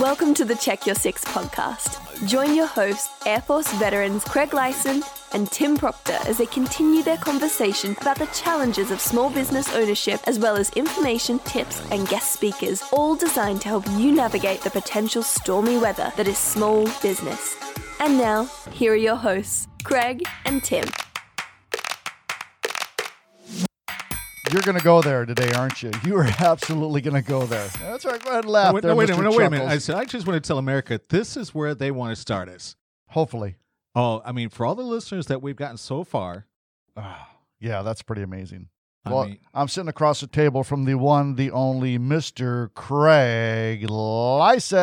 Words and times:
Welcome 0.00 0.34
to 0.34 0.44
the 0.44 0.56
Check 0.56 0.84
Your 0.84 0.94
Six 0.94 1.24
podcast. 1.24 2.28
Join 2.28 2.54
your 2.54 2.66
hosts, 2.66 3.08
Air 3.24 3.40
Force 3.40 3.72
veterans 3.76 4.24
Craig 4.24 4.52
Lyson 4.52 5.02
and 5.32 5.50
Tim 5.50 5.74
Proctor, 5.74 6.18
as 6.26 6.36
they 6.36 6.44
continue 6.44 7.02
their 7.02 7.16
conversation 7.16 7.96
about 8.02 8.18
the 8.18 8.26
challenges 8.26 8.90
of 8.90 9.00
small 9.00 9.30
business 9.30 9.74
ownership, 9.74 10.20
as 10.26 10.38
well 10.38 10.54
as 10.54 10.68
information, 10.72 11.38
tips, 11.40 11.80
and 11.90 12.06
guest 12.08 12.32
speakers, 12.32 12.82
all 12.92 13.16
designed 13.16 13.62
to 13.62 13.68
help 13.68 13.86
you 13.92 14.12
navigate 14.12 14.60
the 14.60 14.70
potential 14.70 15.22
stormy 15.22 15.78
weather 15.78 16.12
that 16.18 16.28
is 16.28 16.36
small 16.36 16.84
business. 17.00 17.56
And 17.98 18.18
now, 18.18 18.50
here 18.72 18.92
are 18.92 18.96
your 18.96 19.16
hosts, 19.16 19.66
Craig 19.82 20.22
and 20.44 20.62
Tim. 20.62 20.84
You're 24.56 24.62
going 24.62 24.78
to 24.78 24.84
go 24.84 25.02
there 25.02 25.26
today, 25.26 25.52
aren't 25.52 25.82
you? 25.82 25.90
You 26.02 26.16
are 26.16 26.24
absolutely 26.38 27.02
going 27.02 27.22
to 27.22 27.28
go 27.28 27.44
there. 27.44 27.68
That's 27.78 28.06
right. 28.06 28.18
Go 28.24 28.30
ahead 28.30 28.44
and 28.44 28.50
laugh. 28.50 28.72
Wait, 28.72 28.80
there, 28.80 28.92
no, 28.92 28.96
wait, 28.96 29.10
a 29.10 29.12
Mr. 29.12 29.16
minute, 29.18 29.30
no, 29.32 29.36
wait 29.36 29.44
a 29.44 29.50
minute. 29.50 29.68
I, 29.68 29.76
said, 29.76 29.96
I 29.96 30.06
just 30.06 30.26
want 30.26 30.42
to 30.42 30.48
tell 30.48 30.56
America 30.56 30.98
this 31.10 31.36
is 31.36 31.54
where 31.54 31.74
they 31.74 31.90
want 31.90 32.16
to 32.16 32.18
start 32.18 32.48
us. 32.48 32.74
Hopefully. 33.08 33.56
Oh, 33.94 34.22
I 34.24 34.32
mean, 34.32 34.48
for 34.48 34.64
all 34.64 34.74
the 34.74 34.80
listeners 34.82 35.26
that 35.26 35.42
we've 35.42 35.56
gotten 35.56 35.76
so 35.76 36.04
far, 36.04 36.46
Ah, 36.96 37.28
yeah, 37.60 37.82
that's 37.82 38.00
pretty 38.00 38.22
amazing. 38.22 38.68
I 39.04 39.12
well, 39.12 39.26
mean- 39.26 39.40
I'm 39.52 39.68
sitting 39.68 39.90
across 39.90 40.22
the 40.22 40.26
table 40.26 40.64
from 40.64 40.86
the 40.86 40.94
one, 40.94 41.34
the 41.34 41.50
only 41.50 41.98
Mr. 41.98 42.72
Craig 42.72 43.90
Lyson. 43.90 44.78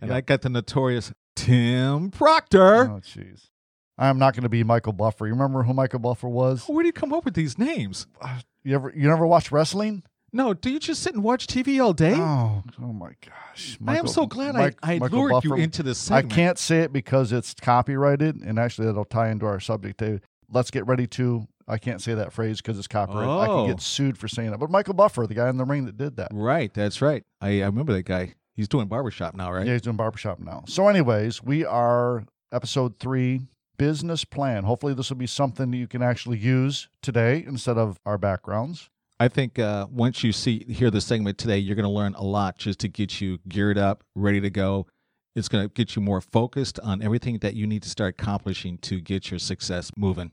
and 0.00 0.10
Yeah. 0.10 0.16
I 0.16 0.20
got 0.20 0.42
the 0.42 0.48
notorious 0.48 1.12
Tim 1.36 2.10
Proctor. 2.10 2.90
Oh, 2.90 3.00
jeez. 3.00 3.50
I 3.98 4.08
am 4.08 4.18
not 4.18 4.34
going 4.34 4.42
to 4.42 4.48
be 4.48 4.62
Michael 4.62 4.92
Buffer. 4.92 5.26
You 5.26 5.32
remember 5.32 5.62
who 5.62 5.72
Michael 5.72 5.98
Buffer 6.00 6.28
was? 6.28 6.64
Where 6.68 6.82
do 6.82 6.86
you 6.86 6.92
come 6.92 7.12
up 7.12 7.24
with 7.24 7.34
these 7.34 7.58
names? 7.58 8.06
Uh, 8.20 8.40
you 8.64 8.74
ever 8.74 8.92
you 8.94 9.08
never 9.08 9.26
watched 9.26 9.50
wrestling? 9.52 10.02
No, 10.32 10.52
do 10.52 10.68
you 10.70 10.78
just 10.78 11.02
sit 11.02 11.14
and 11.14 11.22
watch 11.24 11.46
TV 11.46 11.82
all 11.82 11.94
day? 11.94 12.14
Oh, 12.16 12.62
oh 12.82 12.92
my 12.92 13.12
gosh! 13.24 13.78
I 13.80 13.92
am 13.92 13.96
Michael- 13.96 14.08
so 14.08 14.26
glad 14.26 14.54
Mike- 14.54 14.78
I, 14.82 14.94
I 14.94 14.98
Michael 14.98 15.18
lured 15.20 15.44
you 15.44 15.50
Buffer. 15.50 15.62
into 15.62 15.82
this 15.82 16.10
I 16.10 16.16
segment. 16.16 16.34
can't 16.34 16.58
say 16.58 16.80
it 16.80 16.92
because 16.92 17.32
it's 17.32 17.54
copyrighted, 17.54 18.36
and 18.42 18.58
actually 18.58 18.86
that'll 18.86 19.04
tie 19.06 19.30
into 19.30 19.46
our 19.46 19.60
subject. 19.60 19.98
Dave. 20.00 20.20
Let's 20.50 20.70
get 20.70 20.86
ready 20.86 21.06
to. 21.08 21.46
I 21.68 21.78
can't 21.78 22.00
say 22.02 22.14
that 22.14 22.32
phrase 22.32 22.58
because 22.60 22.78
it's 22.78 22.86
copyrighted. 22.86 23.28
I 23.28 23.46
Oh. 23.46 23.56
can 23.62 23.66
get 23.68 23.76
oh. 23.76 23.80
sued 23.80 24.18
for 24.18 24.28
saying 24.28 24.52
it. 24.52 24.58
But 24.60 24.70
Michael 24.70 24.94
Buffer, 24.94 25.26
the 25.26 25.34
guy 25.34 25.48
in 25.48 25.56
the 25.56 25.64
ring 25.64 25.86
that 25.86 25.96
did 25.96 26.16
that, 26.16 26.28
Right, 26.32 26.72
that's 26.72 27.00
right. 27.02 27.24
I, 27.40 27.62
I 27.62 27.66
remember 27.66 27.92
that 27.94 28.04
guy. 28.04 28.34
He's 28.54 28.68
doing 28.68 28.86
barbershop 28.88 29.34
now, 29.34 29.52
right? 29.52 29.66
yeah, 29.66 29.72
he's 29.72 29.82
doing 29.82 29.96
barbershop 29.96 30.38
now. 30.38 30.62
So, 30.68 30.86
anyways, 30.88 31.42
we 31.42 31.64
are 31.64 32.24
episode 32.52 32.98
three, 33.00 33.42
business 33.76 34.24
plan. 34.24 34.64
Hopefully, 34.64 34.94
this 34.94 35.10
will 35.10 35.16
be 35.16 35.26
something 35.26 35.70
that 35.70 35.76
you 35.76 35.86
can 35.86 36.02
actually 36.02 36.38
use 36.38 36.88
today 37.02 37.44
instead 37.46 37.78
of 37.78 37.98
our 38.06 38.18
backgrounds. 38.18 38.88
I 39.18 39.28
think 39.28 39.58
uh, 39.58 39.86
once 39.90 40.22
you 40.22 40.32
see 40.32 40.64
hear 40.68 40.90
the 40.90 41.00
segment 41.00 41.38
today, 41.38 41.58
you're 41.58 41.76
going 41.76 41.84
to 41.84 41.88
learn 41.90 42.14
a 42.14 42.22
lot 42.24 42.58
just 42.58 42.80
to 42.80 42.88
get 42.88 43.20
you 43.20 43.38
geared 43.48 43.78
up, 43.78 44.04
ready 44.14 44.40
to 44.40 44.50
go. 44.50 44.86
It's 45.34 45.48
going 45.48 45.66
to 45.66 45.72
get 45.72 45.96
you 45.96 46.02
more 46.02 46.20
focused 46.20 46.78
on 46.80 47.02
everything 47.02 47.38
that 47.38 47.54
you 47.54 47.66
need 47.66 47.82
to 47.82 47.90
start 47.90 48.14
accomplishing 48.18 48.78
to 48.78 49.00
get 49.00 49.30
your 49.30 49.38
success 49.38 49.90
moving. 49.96 50.32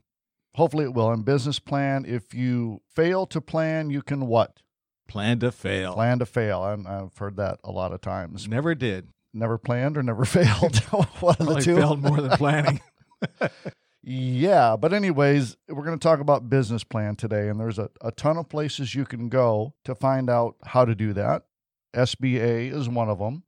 Hopefully, 0.54 0.84
it 0.84 0.94
will. 0.94 1.10
And 1.10 1.24
business 1.24 1.58
plan. 1.58 2.04
If 2.06 2.32
you 2.34 2.80
fail 2.94 3.26
to 3.26 3.40
plan, 3.40 3.90
you 3.90 4.02
can 4.02 4.26
what? 4.26 4.60
Plan 5.08 5.40
to 5.40 5.50
fail. 5.52 5.94
Plan 5.94 6.18
to 6.20 6.26
fail. 6.26 6.64
And 6.64 6.86
I've 6.86 7.16
heard 7.16 7.36
that 7.36 7.60
a 7.64 7.70
lot 7.70 7.92
of 7.92 8.00
times. 8.00 8.48
Never 8.48 8.74
did. 8.74 9.08
Never 9.32 9.58
planned 9.58 9.98
or 9.98 10.02
never 10.02 10.24
failed. 10.26 10.76
One 11.20 11.36
of 11.40 11.46
the 11.46 11.60
two. 11.60 11.76
failed 11.76 12.02
more 12.02 12.20
than 12.20 12.30
planning. 12.32 12.80
Yeah, 14.06 14.76
but 14.76 14.92
anyways, 14.92 15.56
we're 15.68 15.84
going 15.84 15.98
to 15.98 16.02
talk 16.02 16.20
about 16.20 16.50
business 16.50 16.84
plan 16.84 17.16
today, 17.16 17.48
and 17.48 17.58
there's 17.58 17.78
a, 17.78 17.88
a 18.02 18.12
ton 18.12 18.36
of 18.36 18.50
places 18.50 18.94
you 18.94 19.06
can 19.06 19.30
go 19.30 19.72
to 19.84 19.94
find 19.94 20.28
out 20.28 20.56
how 20.62 20.84
to 20.84 20.94
do 20.94 21.14
that. 21.14 21.44
SBA 21.94 22.70
is 22.70 22.86
one 22.88 23.08
of 23.08 23.18
them, 23.18 23.44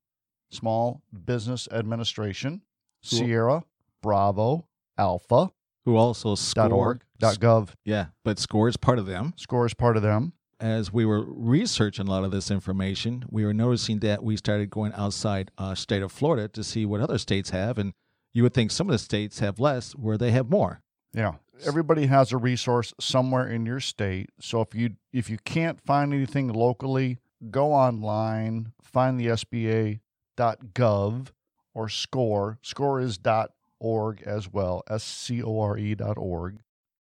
Small 0.51 1.03
Business 1.25 1.69
Administration, 1.71 2.63
Cool. 3.09 3.19
Sierra, 3.19 3.65
Bravo, 4.03 4.67
Alpha, 4.97 5.51
Who 5.85 5.97
also 5.97 6.35
score. 6.37 6.73
org, 6.73 7.03
gov. 7.21 7.71
Yeah, 7.85 8.07
but 8.25 8.39
score 8.39 8.69
is 8.69 8.79
part 8.79 8.99
of 8.99 9.05
them. 9.05 9.35
Score 9.37 9.67
is 9.67 9.75
part 9.75 9.99
of 9.99 10.03
them. 10.03 10.33
As 10.59 10.91
we 10.91 11.05
were 11.05 11.23
researching 11.29 12.09
a 12.09 12.11
lot 12.11 12.25
of 12.25 12.31
this 12.31 12.51
information, 12.51 13.27
we 13.31 13.45
were 13.45 13.53
noticing 13.53 13.99
that 13.99 14.23
we 14.25 14.39
started 14.39 14.71
going 14.71 14.95
outside 14.95 15.51
uh, 15.59 15.75
state 15.75 16.03
of 16.03 16.11
Florida 16.11 16.49
to 16.49 16.65
see 16.65 16.87
what 16.87 17.03
other 17.03 17.19
states 17.19 17.51
have, 17.51 17.77
and 17.77 17.93
you 18.37 18.43
would 18.43 18.53
think 18.53 18.71
some 18.71 18.87
of 18.87 18.93
the 18.93 18.99
states 18.99 19.39
have 19.39 19.59
less, 19.59 19.93
where 19.93 20.19
they 20.19 20.31
have 20.31 20.51
more. 20.51 20.83
Yeah. 21.15 21.37
Everybody 21.65 22.05
has 22.05 22.33
a 22.33 22.37
resource 22.37 22.93
somewhere 23.01 23.49
in 23.49 23.65
your 23.65 23.81
state. 23.81 24.29
So 24.41 24.61
if 24.61 24.75
you 24.75 24.97
if 25.11 25.31
you 25.31 25.39
can't 25.39 25.81
find 25.81 26.13
anything 26.13 26.49
locally, 26.49 27.17
go 27.51 27.73
online, 27.73 28.73
find 28.83 29.19
the 29.19 29.29
SBA.gov 29.29 31.29
or 31.73 31.89
SCORE. 31.89 32.59
SCORE 32.61 33.01
is 33.01 33.17
dot 33.17 33.53
.org 33.81 34.23
as 34.27 34.53
well, 34.53 34.83
S 34.91 35.03
C 35.03 35.43
O 35.43 35.59
R 35.59 35.79
E 35.79 35.95
dot 35.95 36.19
org. 36.19 36.59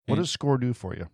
What 0.06 0.16
does 0.16 0.30
SCORE 0.30 0.58
do 0.58 0.72
for 0.72 0.94
you? 0.94 1.08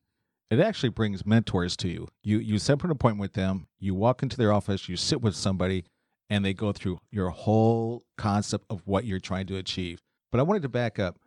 It 0.50 0.60
actually 0.60 0.90
brings 0.90 1.24
mentors 1.24 1.74
to 1.78 1.88
you. 1.88 2.08
You 2.22 2.38
you 2.38 2.58
set 2.58 2.74
up 2.74 2.84
an 2.84 2.90
appointment 2.90 3.22
with 3.22 3.32
them. 3.32 3.66
You 3.78 3.94
walk 3.94 4.22
into 4.22 4.36
their 4.36 4.52
office. 4.52 4.90
You 4.90 4.98
sit 4.98 5.22
with 5.22 5.34
somebody, 5.34 5.86
and 6.32 6.44
they 6.44 6.54
go 6.54 6.72
through 6.72 6.98
your 7.10 7.28
whole 7.28 8.04
concept 8.16 8.64
of 8.70 8.80
what 8.86 9.04
you're 9.04 9.20
trying 9.20 9.46
to 9.48 9.56
achieve. 9.56 10.00
But 10.30 10.38
I 10.40 10.44
wanted 10.44 10.62
to 10.62 10.68
back 10.68 10.98
up. 10.98 11.18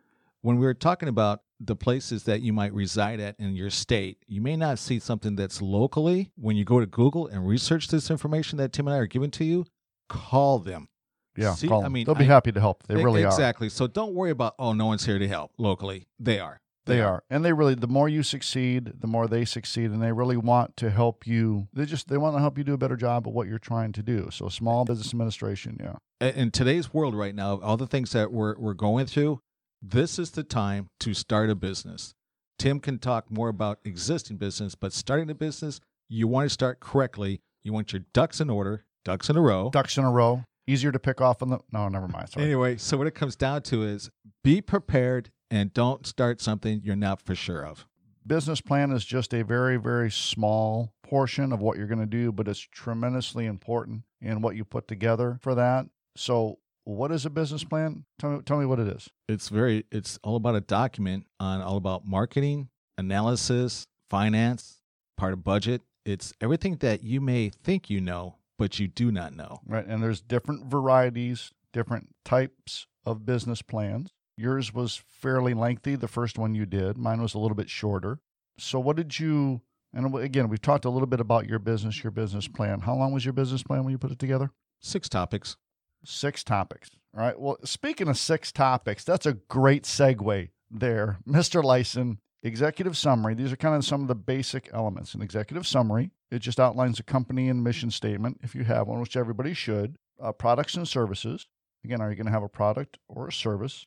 When 0.42 0.58
we 0.58 0.66
were 0.66 0.74
talking 0.74 1.08
about 1.08 1.42
the 1.60 1.76
places 1.76 2.24
that 2.24 2.40
you 2.40 2.52
might 2.52 2.72
reside 2.74 3.20
at 3.20 3.36
in 3.38 3.54
your 3.54 3.70
state, 3.70 4.18
you 4.26 4.40
may 4.40 4.56
not 4.56 4.78
see 4.78 4.98
something 4.98 5.36
that's 5.36 5.62
locally. 5.62 6.30
When 6.36 6.56
you 6.56 6.64
go 6.64 6.80
to 6.80 6.86
Google 6.86 7.26
and 7.28 7.46
research 7.46 7.88
this 7.88 8.10
information 8.10 8.58
that 8.58 8.72
Tim 8.72 8.86
and 8.88 8.94
I 8.94 8.98
are 8.98 9.06
giving 9.06 9.30
to 9.32 9.44
you, 9.44 9.64
call 10.08 10.58
them. 10.58 10.88
Yeah, 11.36 11.54
See, 11.54 11.68
call 11.68 11.80
I 11.80 11.84
them. 11.84 11.92
mean, 11.92 12.06
they'll 12.06 12.14
be 12.14 12.24
I- 12.24 12.28
happy 12.28 12.50
to 12.52 12.60
help. 12.60 12.82
They 12.86 12.98
E- 13.00 13.04
really 13.04 13.22
are. 13.24 13.28
exactly. 13.28 13.68
So 13.68 13.86
don't 13.86 14.14
worry 14.14 14.30
about 14.30 14.54
oh, 14.58 14.72
no 14.72 14.86
one's 14.86 15.04
here 15.06 15.18
to 15.18 15.28
help 15.28 15.52
locally. 15.58 16.06
They 16.18 16.38
are. 16.40 16.60
They 16.86 17.00
are. 17.00 17.22
And 17.28 17.44
they 17.44 17.52
really 17.52 17.74
the 17.74 17.88
more 17.88 18.08
you 18.08 18.22
succeed, 18.22 18.92
the 19.00 19.06
more 19.06 19.26
they 19.26 19.44
succeed 19.44 19.90
and 19.90 20.02
they 20.02 20.12
really 20.12 20.36
want 20.36 20.76
to 20.78 20.90
help 20.90 21.26
you. 21.26 21.68
They 21.72 21.84
just 21.84 22.08
they 22.08 22.16
want 22.16 22.36
to 22.36 22.40
help 22.40 22.56
you 22.56 22.64
do 22.64 22.74
a 22.74 22.78
better 22.78 22.96
job 22.96 23.26
of 23.26 23.34
what 23.34 23.48
you're 23.48 23.58
trying 23.58 23.92
to 23.92 24.02
do. 24.02 24.28
So 24.30 24.48
small 24.48 24.84
business 24.84 25.12
administration, 25.12 25.78
yeah. 25.80 26.28
in 26.28 26.50
today's 26.50 26.94
world 26.94 27.14
right 27.14 27.34
now, 27.34 27.60
all 27.60 27.76
the 27.76 27.86
things 27.86 28.12
that 28.12 28.32
we're 28.32 28.56
we're 28.58 28.74
going 28.74 29.06
through, 29.06 29.40
this 29.82 30.18
is 30.18 30.30
the 30.30 30.44
time 30.44 30.88
to 31.00 31.12
start 31.12 31.50
a 31.50 31.54
business. 31.54 32.14
Tim 32.58 32.80
can 32.80 32.98
talk 32.98 33.30
more 33.30 33.48
about 33.48 33.80
existing 33.84 34.38
business, 34.38 34.74
but 34.74 34.92
starting 34.92 35.28
a 35.28 35.34
business, 35.34 35.80
you 36.08 36.26
want 36.26 36.46
to 36.46 36.50
start 36.50 36.80
correctly. 36.80 37.40
You 37.64 37.72
want 37.72 37.92
your 37.92 38.02
ducks 38.14 38.40
in 38.40 38.48
order, 38.48 38.84
ducks 39.04 39.28
in 39.28 39.36
a 39.36 39.40
row. 39.40 39.70
Ducks 39.70 39.98
in 39.98 40.04
a 40.04 40.10
row. 40.10 40.44
Easier 40.68 40.90
to 40.90 40.98
pick 40.98 41.20
off 41.20 41.42
on 41.42 41.50
the 41.50 41.58
No, 41.72 41.88
never 41.88 42.08
mind. 42.08 42.30
Sorry. 42.30 42.44
Anyway, 42.44 42.76
so 42.76 42.96
what 42.96 43.06
it 43.06 43.14
comes 43.14 43.36
down 43.36 43.62
to 43.62 43.82
is 43.84 44.10
be 44.42 44.60
prepared 44.60 45.30
and 45.50 45.72
don't 45.72 46.06
start 46.06 46.40
something 46.40 46.80
you're 46.82 46.96
not 46.96 47.22
for 47.22 47.34
sure 47.34 47.64
of. 47.64 47.86
business 48.26 48.60
plan 48.60 48.90
is 48.90 49.04
just 49.04 49.32
a 49.32 49.42
very 49.44 49.76
very 49.76 50.10
small 50.10 50.92
portion 51.02 51.52
of 51.52 51.60
what 51.60 51.76
you're 51.76 51.86
going 51.86 52.00
to 52.00 52.06
do 52.06 52.32
but 52.32 52.48
it's 52.48 52.58
tremendously 52.60 53.46
important 53.46 54.02
in 54.20 54.40
what 54.42 54.56
you 54.56 54.64
put 54.64 54.88
together 54.88 55.38
for 55.40 55.54
that 55.54 55.86
so 56.16 56.58
what 56.84 57.10
is 57.12 57.24
a 57.26 57.30
business 57.30 57.62
plan 57.64 58.04
tell 58.18 58.30
me, 58.30 58.40
tell 58.42 58.58
me 58.58 58.66
what 58.66 58.78
it 58.80 58.88
is 58.88 59.08
It's 59.28 59.48
very 59.48 59.84
it's 59.92 60.18
all 60.24 60.36
about 60.36 60.54
a 60.56 60.60
document 60.60 61.26
on 61.40 61.60
all 61.60 61.76
about 61.76 62.06
marketing, 62.06 62.68
analysis, 62.98 63.86
finance, 64.10 64.80
part 65.16 65.32
of 65.32 65.42
budget. 65.44 65.82
It's 66.04 66.32
everything 66.40 66.76
that 66.78 67.02
you 67.02 67.20
may 67.20 67.50
think 67.50 67.90
you 67.90 68.00
know, 68.00 68.36
but 68.58 68.78
you 68.78 68.86
do 68.86 69.10
not 69.10 69.34
know. 69.34 69.60
right 69.66 69.86
and 69.86 70.02
there's 70.02 70.20
different 70.20 70.66
varieties 70.70 71.50
different 71.72 72.08
types 72.24 72.86
of 73.04 73.26
business 73.26 73.62
plans 73.62 74.10
yours 74.36 74.72
was 74.72 75.02
fairly 75.06 75.54
lengthy 75.54 75.96
the 75.96 76.08
first 76.08 76.38
one 76.38 76.54
you 76.54 76.66
did 76.66 76.96
mine 76.96 77.20
was 77.20 77.34
a 77.34 77.38
little 77.38 77.56
bit 77.56 77.70
shorter 77.70 78.18
so 78.58 78.78
what 78.78 78.96
did 78.96 79.18
you 79.18 79.60
and 79.92 80.14
again 80.16 80.48
we've 80.48 80.62
talked 80.62 80.84
a 80.84 80.90
little 80.90 81.06
bit 81.06 81.20
about 81.20 81.48
your 81.48 81.58
business 81.58 82.02
your 82.02 82.10
business 82.10 82.48
plan 82.48 82.80
how 82.80 82.94
long 82.94 83.12
was 83.12 83.24
your 83.24 83.32
business 83.32 83.62
plan 83.62 83.84
when 83.84 83.92
you 83.92 83.98
put 83.98 84.10
it 84.10 84.18
together 84.18 84.50
Six 84.80 85.08
topics. 85.08 85.56
Six 86.04 86.44
topics. 86.44 86.90
All 87.14 87.20
right. 87.20 87.38
Well, 87.38 87.56
speaking 87.64 88.08
of 88.08 88.18
six 88.18 88.52
topics, 88.52 89.04
that's 89.04 89.26
a 89.26 89.34
great 89.34 89.84
segue 89.84 90.50
there. 90.70 91.18
Mr. 91.26 91.64
Lyson, 91.64 92.20
executive 92.42 92.96
summary. 92.96 93.34
These 93.34 93.52
are 93.52 93.56
kind 93.56 93.74
of 93.74 93.84
some 93.84 94.02
of 94.02 94.08
the 94.08 94.14
basic 94.14 94.70
elements. 94.72 95.14
An 95.14 95.22
executive 95.22 95.66
summary, 95.66 96.10
it 96.30 96.40
just 96.40 96.60
outlines 96.60 97.00
a 97.00 97.02
company 97.02 97.48
and 97.48 97.64
mission 97.64 97.90
statement, 97.90 98.40
if 98.42 98.54
you 98.54 98.64
have 98.64 98.86
one, 98.86 99.00
which 99.00 99.16
everybody 99.16 99.54
should. 99.54 99.96
Uh, 100.20 100.32
products 100.32 100.74
and 100.74 100.86
services. 100.86 101.46
Again, 101.84 102.00
are 102.00 102.10
you 102.10 102.16
going 102.16 102.26
to 102.26 102.32
have 102.32 102.42
a 102.42 102.48
product 102.48 102.98
or 103.08 103.28
a 103.28 103.32
service? 103.32 103.86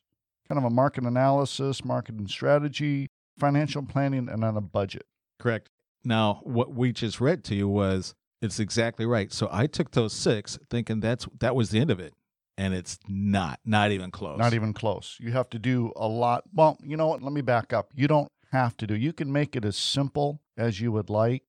Kind 0.50 0.58
of 0.58 0.64
a 0.64 0.74
market 0.74 1.04
analysis, 1.04 1.84
marketing 1.84 2.26
strategy, 2.26 3.08
financial 3.38 3.82
planning, 3.84 4.28
and 4.28 4.42
then 4.42 4.56
a 4.56 4.60
budget. 4.60 5.06
Correct. 5.38 5.70
Now, 6.04 6.40
what 6.42 6.74
we 6.74 6.92
just 6.92 7.20
read 7.20 7.44
to 7.44 7.54
you 7.54 7.68
was 7.68 8.14
it's 8.42 8.58
exactly 8.58 9.06
right. 9.06 9.32
So 9.32 9.48
I 9.52 9.66
took 9.68 9.92
those 9.92 10.12
six 10.12 10.58
thinking 10.68 10.98
that's 10.98 11.28
that 11.38 11.54
was 11.54 11.70
the 11.70 11.78
end 11.78 11.90
of 11.90 12.00
it. 12.00 12.14
And 12.58 12.74
it's 12.74 12.98
not, 13.08 13.60
not 13.64 13.90
even 13.92 14.10
close. 14.10 14.38
Not 14.38 14.52
even 14.52 14.74
close. 14.74 15.16
You 15.20 15.32
have 15.32 15.48
to 15.50 15.58
do 15.58 15.92
a 15.96 16.08
lot. 16.08 16.44
Well, 16.52 16.76
you 16.82 16.96
know 16.96 17.06
what? 17.06 17.22
Let 17.22 17.32
me 17.32 17.40
back 17.40 17.72
up. 17.72 17.92
You 17.94 18.08
don't 18.08 18.30
have 18.52 18.76
to 18.78 18.86
do. 18.86 18.94
You 18.96 19.12
can 19.14 19.32
make 19.32 19.56
it 19.56 19.64
as 19.64 19.76
simple 19.76 20.42
as 20.58 20.80
you 20.80 20.92
would 20.92 21.08
like, 21.08 21.44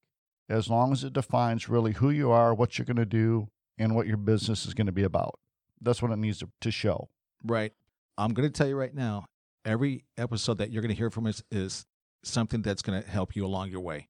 as 0.48 0.70
long 0.70 0.94
as 0.94 1.04
it 1.04 1.12
defines 1.12 1.68
really 1.68 1.94
who 1.94 2.12
you 2.12 2.32
are, 2.32 2.54
what 2.54 2.78
you're 2.78 2.86
going 2.86 2.96
to 2.96 3.06
do, 3.06 3.50
and 3.78 3.94
what 3.96 4.08
your 4.08 4.16
business 4.16 4.66
is 4.66 4.74
going 4.74 4.86
to 4.86 4.94
be 4.94 5.04
about. 5.04 5.40
that's 5.82 6.02
what 6.02 6.12
it 6.12 6.18
needs 6.18 6.38
to, 6.40 6.50
to 6.62 6.72
show. 6.72 7.10
Right. 7.44 7.74
I'm 8.18 8.34
going 8.34 8.48
to 8.48 8.54
tell 8.54 8.68
you 8.68 8.76
right 8.76 8.94
now 8.94 9.26
every 9.66 10.06
episode 10.18 10.58
that 10.58 10.72
you're 10.72 10.82
going 10.82 10.94
to 10.94 10.98
hear 10.98 11.10
from 11.10 11.28
us 11.28 11.44
is 11.52 11.86
something 12.24 12.62
that's 12.62 12.82
going 12.82 13.02
to 13.02 13.10
help 13.10 13.36
you 13.36 13.46
along 13.46 13.70
your 13.70 13.82
way. 13.82 14.08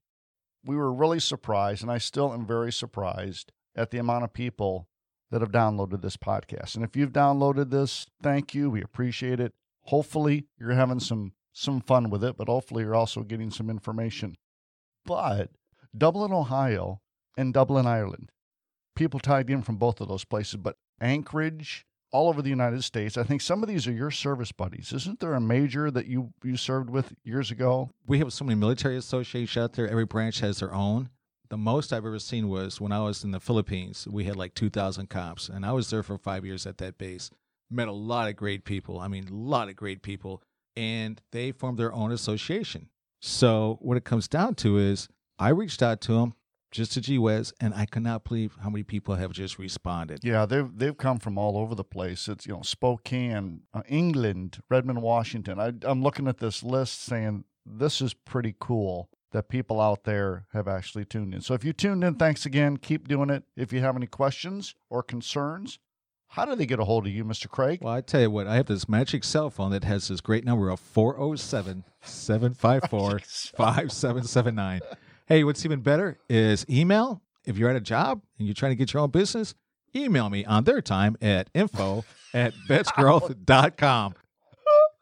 We 0.64 0.76
were 0.76 0.92
really 0.92 1.20
surprised, 1.20 1.82
and 1.82 1.90
I 1.90 1.98
still 1.98 2.32
am 2.32 2.46
very 2.46 2.72
surprised 2.72 3.52
at 3.74 3.90
the 3.90 3.98
amount 3.98 4.24
of 4.24 4.32
people 4.32 4.86
that 5.30 5.40
have 5.40 5.50
downloaded 5.50 6.02
this 6.02 6.16
podcast. 6.16 6.76
And 6.76 6.84
if 6.84 6.94
you've 6.94 7.12
downloaded 7.12 7.70
this, 7.70 8.06
thank 8.22 8.54
you. 8.54 8.70
We 8.70 8.82
appreciate 8.82 9.40
it. 9.40 9.52
Hopefully, 9.86 10.46
you're 10.58 10.72
having 10.72 11.00
some 11.00 11.32
some 11.54 11.80
fun 11.80 12.08
with 12.10 12.24
it, 12.24 12.36
but 12.36 12.48
hopefully 12.48 12.82
you're 12.82 12.94
also 12.94 13.22
getting 13.22 13.50
some 13.50 13.68
information. 13.68 14.36
But 15.04 15.50
Dublin, 15.96 16.32
Ohio, 16.32 17.00
and 17.36 17.52
Dublin, 17.52 17.86
Ireland, 17.86 18.30
people 18.94 19.20
tied 19.20 19.50
in 19.50 19.62
from 19.62 19.76
both 19.76 20.00
of 20.00 20.08
those 20.08 20.24
places, 20.24 20.56
but 20.56 20.76
Anchorage, 21.00 21.84
all 22.12 22.28
over 22.28 22.42
the 22.42 22.50
United 22.50 22.84
States. 22.84 23.16
I 23.16 23.24
think 23.24 23.40
some 23.40 23.62
of 23.62 23.68
these 23.68 23.88
are 23.88 23.92
your 23.92 24.10
service 24.10 24.52
buddies. 24.52 24.92
Isn't 24.92 25.18
there 25.20 25.34
a 25.34 25.40
major 25.40 25.90
that 25.90 26.06
you 26.06 26.32
you 26.44 26.56
served 26.56 26.90
with 26.90 27.14
years 27.24 27.50
ago? 27.50 27.90
We 28.06 28.18
have 28.18 28.32
so 28.32 28.44
many 28.44 28.58
military 28.58 28.96
associations 28.96 29.62
out 29.62 29.72
there. 29.72 29.88
Every 29.88 30.04
branch 30.04 30.40
has 30.40 30.60
their 30.60 30.74
own. 30.74 31.08
The 31.48 31.58
most 31.58 31.92
I've 31.92 32.06
ever 32.06 32.18
seen 32.18 32.48
was 32.48 32.80
when 32.80 32.92
I 32.92 33.00
was 33.00 33.24
in 33.24 33.30
the 33.30 33.40
Philippines. 33.40 34.06
We 34.10 34.24
had 34.24 34.36
like 34.36 34.54
2,000 34.54 35.10
cops, 35.10 35.48
and 35.48 35.66
I 35.66 35.72
was 35.72 35.90
there 35.90 36.02
for 36.02 36.16
five 36.16 36.46
years 36.46 36.66
at 36.66 36.78
that 36.78 36.96
base. 36.96 37.30
Met 37.70 37.88
a 37.88 37.92
lot 37.92 38.28
of 38.28 38.36
great 38.36 38.64
people. 38.64 38.98
I 38.98 39.08
mean, 39.08 39.28
a 39.28 39.34
lot 39.34 39.68
of 39.68 39.76
great 39.76 40.02
people. 40.02 40.42
And 40.76 41.20
they 41.30 41.52
formed 41.52 41.78
their 41.78 41.92
own 41.92 42.10
association. 42.10 42.88
So, 43.20 43.78
what 43.82 43.98
it 43.98 44.04
comes 44.04 44.28
down 44.28 44.54
to 44.56 44.78
is 44.78 45.08
I 45.38 45.50
reached 45.50 45.82
out 45.82 46.00
to 46.02 46.14
them 46.14 46.34
just 46.72 46.92
to 46.92 47.00
G. 47.00 47.18
Wes, 47.18 47.52
and 47.60 47.74
I 47.74 47.86
cannot 47.86 48.24
believe 48.24 48.56
how 48.62 48.70
many 48.70 48.82
people 48.82 49.14
have 49.14 49.32
just 49.32 49.58
responded. 49.58 50.20
Yeah, 50.24 50.46
they've 50.46 50.68
they've 50.74 50.96
come 50.96 51.18
from 51.18 51.38
all 51.38 51.56
over 51.56 51.74
the 51.74 51.84
place. 51.84 52.26
It's 52.26 52.46
you 52.46 52.54
know 52.54 52.62
Spokane, 52.62 53.60
uh, 53.72 53.82
England, 53.88 54.60
Redmond, 54.68 55.02
Washington. 55.02 55.60
I, 55.60 55.72
I'm 55.82 56.02
looking 56.02 56.26
at 56.26 56.38
this 56.38 56.62
list 56.62 57.02
saying 57.02 57.44
this 57.64 58.00
is 58.00 58.14
pretty 58.14 58.56
cool 58.58 59.08
that 59.30 59.48
people 59.48 59.80
out 59.80 60.04
there 60.04 60.46
have 60.52 60.66
actually 60.66 61.04
tuned 61.04 61.34
in. 61.34 61.40
So 61.40 61.54
if 61.54 61.64
you 61.64 61.72
tuned 61.72 62.04
in, 62.04 62.16
thanks 62.16 62.44
again. 62.44 62.76
Keep 62.78 63.08
doing 63.08 63.30
it. 63.30 63.44
If 63.56 63.72
you 63.72 63.80
have 63.80 63.96
any 63.96 64.06
questions 64.06 64.74
or 64.90 65.02
concerns, 65.02 65.78
how 66.28 66.44
do 66.46 66.54
they 66.54 66.66
get 66.66 66.80
a 66.80 66.84
hold 66.84 67.06
of 67.06 67.12
you, 67.12 67.24
Mr. 67.24 67.48
Craig? 67.48 67.80
Well, 67.82 67.92
I 67.92 68.00
tell 68.00 68.22
you 68.22 68.30
what, 68.30 68.46
I 68.46 68.56
have 68.56 68.66
this 68.66 68.88
magic 68.88 69.22
cell 69.24 69.50
phone 69.50 69.70
that 69.72 69.84
has 69.84 70.08
this 70.08 70.20
great 70.22 70.44
number 70.44 70.70
of 70.70 70.80
407 70.80 71.84
754 72.02 73.18
5779. 73.56 74.80
Hey, 75.32 75.44
what's 75.44 75.64
even 75.64 75.80
better 75.80 76.18
is 76.28 76.66
email. 76.68 77.22
If 77.46 77.56
you're 77.56 77.70
at 77.70 77.76
a 77.76 77.80
job 77.80 78.20
and 78.38 78.46
you're 78.46 78.52
trying 78.52 78.72
to 78.72 78.76
get 78.76 78.92
your 78.92 79.02
own 79.02 79.08
business, 79.08 79.54
email 79.96 80.28
me 80.28 80.44
on 80.44 80.64
their 80.64 80.82
time 80.82 81.16
at 81.22 81.48
info 81.54 82.04
at 82.34 82.52
vetsgrowth.com. 82.68 84.14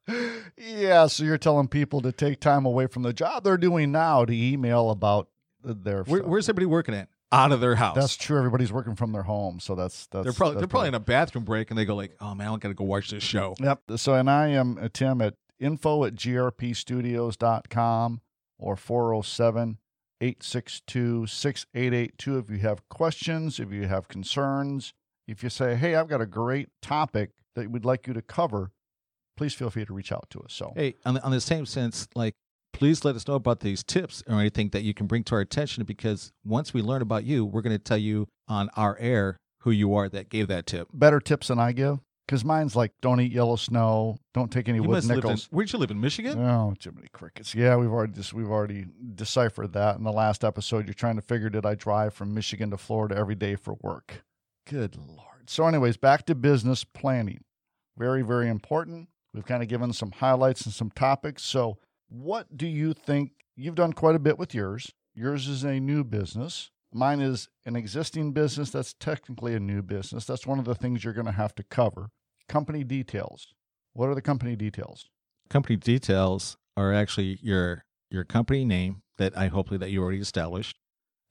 yeah, 0.56 1.08
so 1.08 1.24
you're 1.24 1.36
telling 1.36 1.66
people 1.66 2.00
to 2.02 2.12
take 2.12 2.38
time 2.38 2.64
away 2.64 2.86
from 2.86 3.02
the 3.02 3.12
job 3.12 3.42
they're 3.42 3.56
doing 3.56 3.90
now 3.90 4.24
to 4.24 4.32
email 4.32 4.90
about 4.90 5.26
their. 5.64 6.04
Where, 6.04 6.22
where's 6.22 6.48
everybody 6.48 6.66
working 6.66 6.94
at? 6.94 7.08
Out 7.32 7.50
of 7.50 7.60
their 7.60 7.74
house. 7.74 7.96
That's 7.96 8.16
true. 8.16 8.38
Everybody's 8.38 8.72
working 8.72 8.94
from 8.94 9.10
their 9.10 9.24
home, 9.24 9.58
so 9.58 9.74
that's 9.74 10.06
that's. 10.12 10.22
They're 10.22 10.32
probably 10.32 10.54
that's 10.54 10.60
they're 10.60 10.68
probably 10.68 10.90
in 10.90 10.94
a 10.94 11.00
bathroom 11.00 11.42
break 11.42 11.70
and 11.70 11.78
they 11.78 11.84
go 11.84 11.96
like, 11.96 12.14
"Oh 12.20 12.36
man, 12.36 12.46
I 12.46 12.56
got 12.58 12.68
to 12.68 12.74
go 12.74 12.84
watch 12.84 13.10
this 13.10 13.24
show." 13.24 13.56
Yep. 13.58 13.80
So 13.96 14.14
and 14.14 14.30
I 14.30 14.50
am 14.50 14.78
uh, 14.80 14.90
Tim 14.92 15.20
at 15.22 15.34
info 15.58 16.04
at 16.04 16.14
grpstudios.com 16.14 18.20
or 18.58 18.76
407 18.76 19.78
862 20.20 21.26
6882 21.26 22.38
if 22.38 22.50
you 22.50 22.58
have 22.58 22.88
questions, 22.88 23.58
if 23.58 23.72
you 23.72 23.86
have 23.86 24.08
concerns, 24.08 24.92
if 25.26 25.42
you 25.42 25.48
say, 25.50 25.76
"Hey, 25.76 25.94
I've 25.94 26.08
got 26.08 26.20
a 26.20 26.26
great 26.26 26.68
topic 26.82 27.30
that 27.54 27.70
we'd 27.70 27.84
like 27.84 28.06
you 28.06 28.12
to 28.12 28.22
cover," 28.22 28.70
please 29.36 29.54
feel 29.54 29.70
free 29.70 29.84
to 29.84 29.94
reach 29.94 30.12
out 30.12 30.26
to 30.30 30.40
us. 30.40 30.52
So, 30.52 30.72
hey, 30.76 30.96
on 31.04 31.14
the, 31.14 31.22
on 31.22 31.32
the 31.32 31.40
same 31.40 31.64
sense, 31.64 32.08
like, 32.14 32.34
please 32.72 33.04
let 33.04 33.16
us 33.16 33.26
know 33.26 33.34
about 33.34 33.60
these 33.60 33.82
tips 33.82 34.22
or 34.26 34.38
anything 34.38 34.68
that 34.70 34.82
you 34.82 34.94
can 34.94 35.06
bring 35.06 35.24
to 35.24 35.34
our 35.34 35.40
attention 35.40 35.84
because 35.84 36.32
once 36.44 36.74
we 36.74 36.82
learn 36.82 37.02
about 37.02 37.24
you, 37.24 37.44
we're 37.44 37.62
going 37.62 37.76
to 37.76 37.82
tell 37.82 37.98
you 37.98 38.26
on 38.48 38.68
our 38.76 38.96
air 38.98 39.36
who 39.60 39.70
you 39.70 39.94
are 39.94 40.08
that 40.08 40.28
gave 40.28 40.48
that 40.48 40.66
tip. 40.66 40.88
Better 40.92 41.20
tips 41.20 41.48
than 41.48 41.58
I 41.58 41.72
give. 41.72 41.98
Because 42.30 42.44
mine's 42.44 42.76
like, 42.76 42.92
don't 43.00 43.20
eat 43.20 43.32
yellow 43.32 43.56
snow, 43.56 44.16
don't 44.34 44.52
take 44.52 44.68
any 44.68 44.78
you 44.78 44.84
wood 44.84 45.02
in, 45.02 45.08
nickels. 45.08 45.48
where'd 45.50 45.72
you 45.72 45.80
live 45.80 45.90
in 45.90 46.00
Michigan? 46.00 46.38
Oh, 46.38 46.72
Jiminy 46.80 47.08
crickets! 47.12 47.56
Yeah, 47.56 47.74
we've 47.74 47.90
already 47.90 48.12
just 48.12 48.32
we've 48.32 48.52
already 48.52 48.86
deciphered 49.16 49.72
that 49.72 49.96
in 49.96 50.04
the 50.04 50.12
last 50.12 50.44
episode. 50.44 50.86
You're 50.86 50.94
trying 50.94 51.16
to 51.16 51.22
figure 51.22 51.50
did 51.50 51.66
I 51.66 51.74
drive 51.74 52.14
from 52.14 52.32
Michigan 52.32 52.70
to 52.70 52.76
Florida 52.76 53.16
every 53.16 53.34
day 53.34 53.56
for 53.56 53.74
work? 53.80 54.22
Good 54.64 54.94
lord! 54.94 55.50
So, 55.50 55.66
anyways, 55.66 55.96
back 55.96 56.24
to 56.26 56.36
business 56.36 56.84
planning. 56.84 57.42
Very, 57.98 58.22
very 58.22 58.48
important. 58.48 59.08
We've 59.34 59.44
kind 59.44 59.64
of 59.64 59.68
given 59.68 59.92
some 59.92 60.12
highlights 60.12 60.64
and 60.64 60.72
some 60.72 60.92
topics. 60.92 61.42
So, 61.42 61.78
what 62.08 62.56
do 62.56 62.68
you 62.68 62.94
think? 62.94 63.32
You've 63.56 63.74
done 63.74 63.92
quite 63.92 64.14
a 64.14 64.20
bit 64.20 64.38
with 64.38 64.54
yours. 64.54 64.92
Yours 65.16 65.48
is 65.48 65.64
a 65.64 65.80
new 65.80 66.04
business. 66.04 66.70
Mine 66.92 67.20
is 67.20 67.48
an 67.66 67.74
existing 67.74 68.30
business 68.30 68.70
that's 68.70 68.94
technically 68.94 69.56
a 69.56 69.60
new 69.60 69.82
business. 69.82 70.26
That's 70.26 70.46
one 70.46 70.60
of 70.60 70.64
the 70.64 70.76
things 70.76 71.02
you're 71.02 71.12
going 71.12 71.26
to 71.26 71.32
have 71.32 71.56
to 71.56 71.64
cover. 71.64 72.10
Company 72.50 72.82
details. 72.82 73.54
What 73.92 74.08
are 74.08 74.14
the 74.16 74.20
company 74.20 74.56
details? 74.56 75.08
Company 75.48 75.76
details 75.76 76.56
are 76.76 76.92
actually 76.92 77.38
your 77.40 77.84
your 78.10 78.24
company 78.24 78.64
name 78.64 79.02
that 79.18 79.38
I 79.38 79.46
hopefully 79.46 79.78
that 79.78 79.92
you 79.92 80.02
already 80.02 80.18
established, 80.18 80.76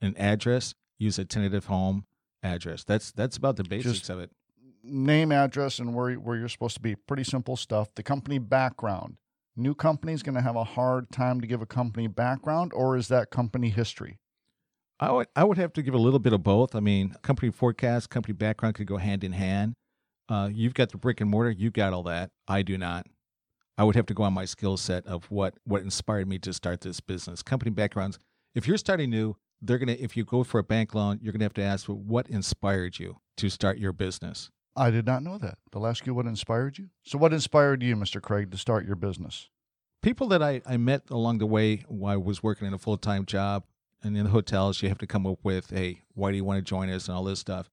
an 0.02 0.16
address, 0.16 0.76
use 0.98 1.20
a 1.20 1.26
tentative 1.26 1.66
home 1.66 2.06
address. 2.42 2.86
That's 2.86 3.12
that's 3.12 3.36
about 3.36 3.58
the 3.58 3.66
basics 3.66 4.00
Just 4.00 4.10
of 4.10 4.20
it. 4.20 4.32
Name, 4.82 5.34
address, 5.34 5.78
and 5.78 5.94
where 5.94 6.14
where 6.14 6.38
you're 6.38 6.48
supposed 6.48 6.76
to 6.76 6.82
be. 6.82 6.96
Pretty 6.96 7.26
simple 7.26 7.58
stuff. 7.58 7.90
The 7.96 8.04
company 8.04 8.40
background. 8.40 9.18
New 9.58 9.76
company's 9.76 10.24
going 10.24 10.36
to 10.36 10.42
have 10.42 10.56
a 10.56 10.64
hard 10.64 11.12
time 11.12 11.42
to 11.42 11.48
give 11.48 11.62
a 11.62 11.66
company 11.66 12.08
background, 12.08 12.72
or 12.74 12.96
is 12.96 13.10
that 13.10 13.30
company 13.30 13.68
history? 13.72 14.20
I 15.02 15.12
would 15.12 15.28
I 15.36 15.44
would 15.44 15.58
have 15.58 15.74
to 15.74 15.82
give 15.82 15.94
a 15.94 15.98
little 15.98 16.20
bit 16.20 16.32
of 16.32 16.44
both. 16.44 16.76
I 16.76 16.80
mean, 16.80 17.14
company 17.24 17.52
forecast, 17.52 18.10
company 18.10 18.32
background 18.34 18.76
could 18.76 18.88
go 18.88 18.96
hand 18.96 19.26
in 19.26 19.34
hand. 19.34 19.76
Uh, 20.30 20.50
you've 20.52 20.76
got 20.76 20.90
the 20.90 20.98
brick 20.98 21.20
and 21.20 21.30
mortar, 21.30 21.50
you've 21.50 21.74
got 21.74 21.92
all 21.92 22.04
that. 22.04 22.30
I 22.48 22.62
do 22.62 22.78
not. 22.78 23.08
I 23.78 23.84
would 23.84 23.96
have 23.96 24.06
to 24.08 24.14
go 24.14 24.24
on 24.24 24.34
my 24.34 24.46
skill 24.46 24.78
set 24.78 25.06
of 25.08 25.26
what 25.32 25.56
what 25.64 25.82
inspired 25.82 26.28
me 26.28 26.38
to 26.40 26.54
start 26.54 26.82
this 26.82 27.00
business. 27.00 27.42
Company 27.42 27.72
backgrounds. 27.72 28.20
If 28.54 28.68
you're 28.68 28.78
starting 28.78 29.10
new, 29.10 29.38
they're 29.62 29.78
gonna. 29.78 29.98
If 29.98 30.16
you 30.16 30.26
go 30.26 30.44
for 30.44 30.60
a 30.60 30.64
bank 30.64 30.94
loan, 30.94 31.20
you're 31.22 31.34
gonna 31.34 31.46
have 31.46 31.54
to 31.54 31.64
ask 31.64 31.88
what 31.88 32.30
inspired 32.30 33.00
you 33.00 33.18
to 33.38 33.50
start 33.50 33.78
your 33.78 33.94
business. 33.94 34.52
I 34.76 34.92
did 34.92 35.06
not 35.06 35.24
know 35.24 35.38
that. 35.38 35.58
They'll 35.72 35.88
ask 35.88 36.06
you 36.06 36.14
what 36.14 36.26
inspired 36.26 36.78
you. 36.78 36.90
So, 37.04 37.18
what 37.18 37.34
inspired 37.34 37.82
you, 37.82 37.96
Mr. 37.96 38.22
Craig, 38.22 38.52
to 38.52 38.58
start 38.58 38.86
your 38.86 38.96
business? 38.96 39.50
People 40.02 40.28
that 40.28 40.44
I, 40.44 40.62
I 40.66 40.78
met 40.78 41.10
along 41.10 41.40
the 41.40 41.46
way 41.46 41.84
while 41.88 42.14
I 42.14 42.18
was 42.18 42.44
working 42.44 42.68
in 42.68 42.74
a 42.74 42.78
full 42.78 42.98
time 42.98 43.26
job 43.26 43.64
and 44.04 44.16
in 44.18 44.26
the 44.26 44.30
hotels, 44.30 44.82
you 44.82 44.90
have 44.90 44.98
to 45.00 45.08
come 45.08 45.26
up 45.26 45.40
with, 45.44 45.72
hey, 45.72 46.04
why 46.14 46.32
do 46.32 46.38
you 46.38 46.44
want 46.44 46.58
to 46.58 46.62
join 46.62 46.90
us 46.90 47.08
and 47.08 47.18
all 47.18 47.24
this 47.24 47.40
stuff. 47.40 47.70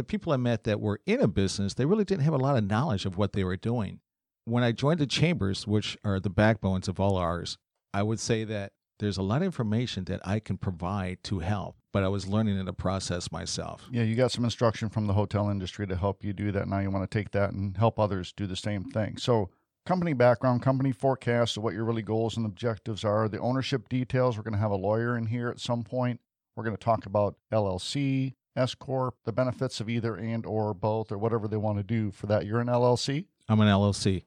The 0.00 0.04
people 0.04 0.32
I 0.32 0.38
met 0.38 0.64
that 0.64 0.80
were 0.80 0.98
in 1.04 1.20
a 1.20 1.28
business, 1.28 1.74
they 1.74 1.84
really 1.84 2.06
didn't 2.06 2.24
have 2.24 2.32
a 2.32 2.38
lot 2.38 2.56
of 2.56 2.64
knowledge 2.64 3.04
of 3.04 3.18
what 3.18 3.34
they 3.34 3.44
were 3.44 3.58
doing. 3.58 4.00
When 4.46 4.64
I 4.64 4.72
joined 4.72 4.98
the 4.98 5.06
chambers, 5.06 5.66
which 5.66 5.98
are 6.02 6.18
the 6.18 6.30
backbones 6.30 6.88
of 6.88 6.98
all 6.98 7.18
ours, 7.18 7.58
I 7.92 8.02
would 8.02 8.18
say 8.18 8.44
that 8.44 8.72
there's 8.98 9.18
a 9.18 9.22
lot 9.22 9.42
of 9.42 9.44
information 9.44 10.04
that 10.04 10.26
I 10.26 10.40
can 10.40 10.56
provide 10.56 11.22
to 11.24 11.40
help, 11.40 11.76
but 11.92 12.02
I 12.02 12.08
was 12.08 12.26
learning 12.26 12.58
in 12.58 12.64
the 12.64 12.72
process 12.72 13.30
myself. 13.30 13.90
Yeah, 13.92 14.04
you 14.04 14.14
got 14.14 14.32
some 14.32 14.42
instruction 14.42 14.88
from 14.88 15.06
the 15.06 15.12
hotel 15.12 15.50
industry 15.50 15.86
to 15.86 15.96
help 15.96 16.24
you 16.24 16.32
do 16.32 16.50
that. 16.50 16.66
Now 16.66 16.78
you 16.78 16.90
want 16.90 17.10
to 17.10 17.18
take 17.18 17.32
that 17.32 17.52
and 17.52 17.76
help 17.76 17.98
others 17.98 18.32
do 18.34 18.46
the 18.46 18.56
same 18.56 18.84
thing. 18.84 19.18
So, 19.18 19.50
company 19.84 20.14
background, 20.14 20.62
company 20.62 20.92
forecast 20.92 21.58
of 21.58 21.62
what 21.62 21.74
your 21.74 21.84
really 21.84 22.00
goals 22.00 22.38
and 22.38 22.46
objectives 22.46 23.04
are, 23.04 23.28
the 23.28 23.40
ownership 23.40 23.90
details. 23.90 24.38
We're 24.38 24.44
going 24.44 24.54
to 24.54 24.60
have 24.60 24.70
a 24.70 24.76
lawyer 24.76 25.18
in 25.18 25.26
here 25.26 25.50
at 25.50 25.60
some 25.60 25.84
point. 25.84 26.20
We're 26.56 26.64
going 26.64 26.76
to 26.76 26.82
talk 26.82 27.04
about 27.04 27.36
LLC, 27.52 28.32
S 28.56 28.74
corp, 28.74 29.14
the 29.24 29.32
benefits 29.32 29.80
of 29.80 29.88
either 29.88 30.14
and 30.16 30.44
or 30.46 30.74
both 30.74 31.12
or 31.12 31.18
whatever 31.18 31.46
they 31.48 31.56
want 31.56 31.78
to 31.78 31.84
do 31.84 32.10
for 32.10 32.26
that. 32.26 32.46
You're 32.46 32.60
an 32.60 32.66
LLC. 32.68 33.26
I'm 33.48 33.60
an 33.60 33.68
LLC. 33.68 34.24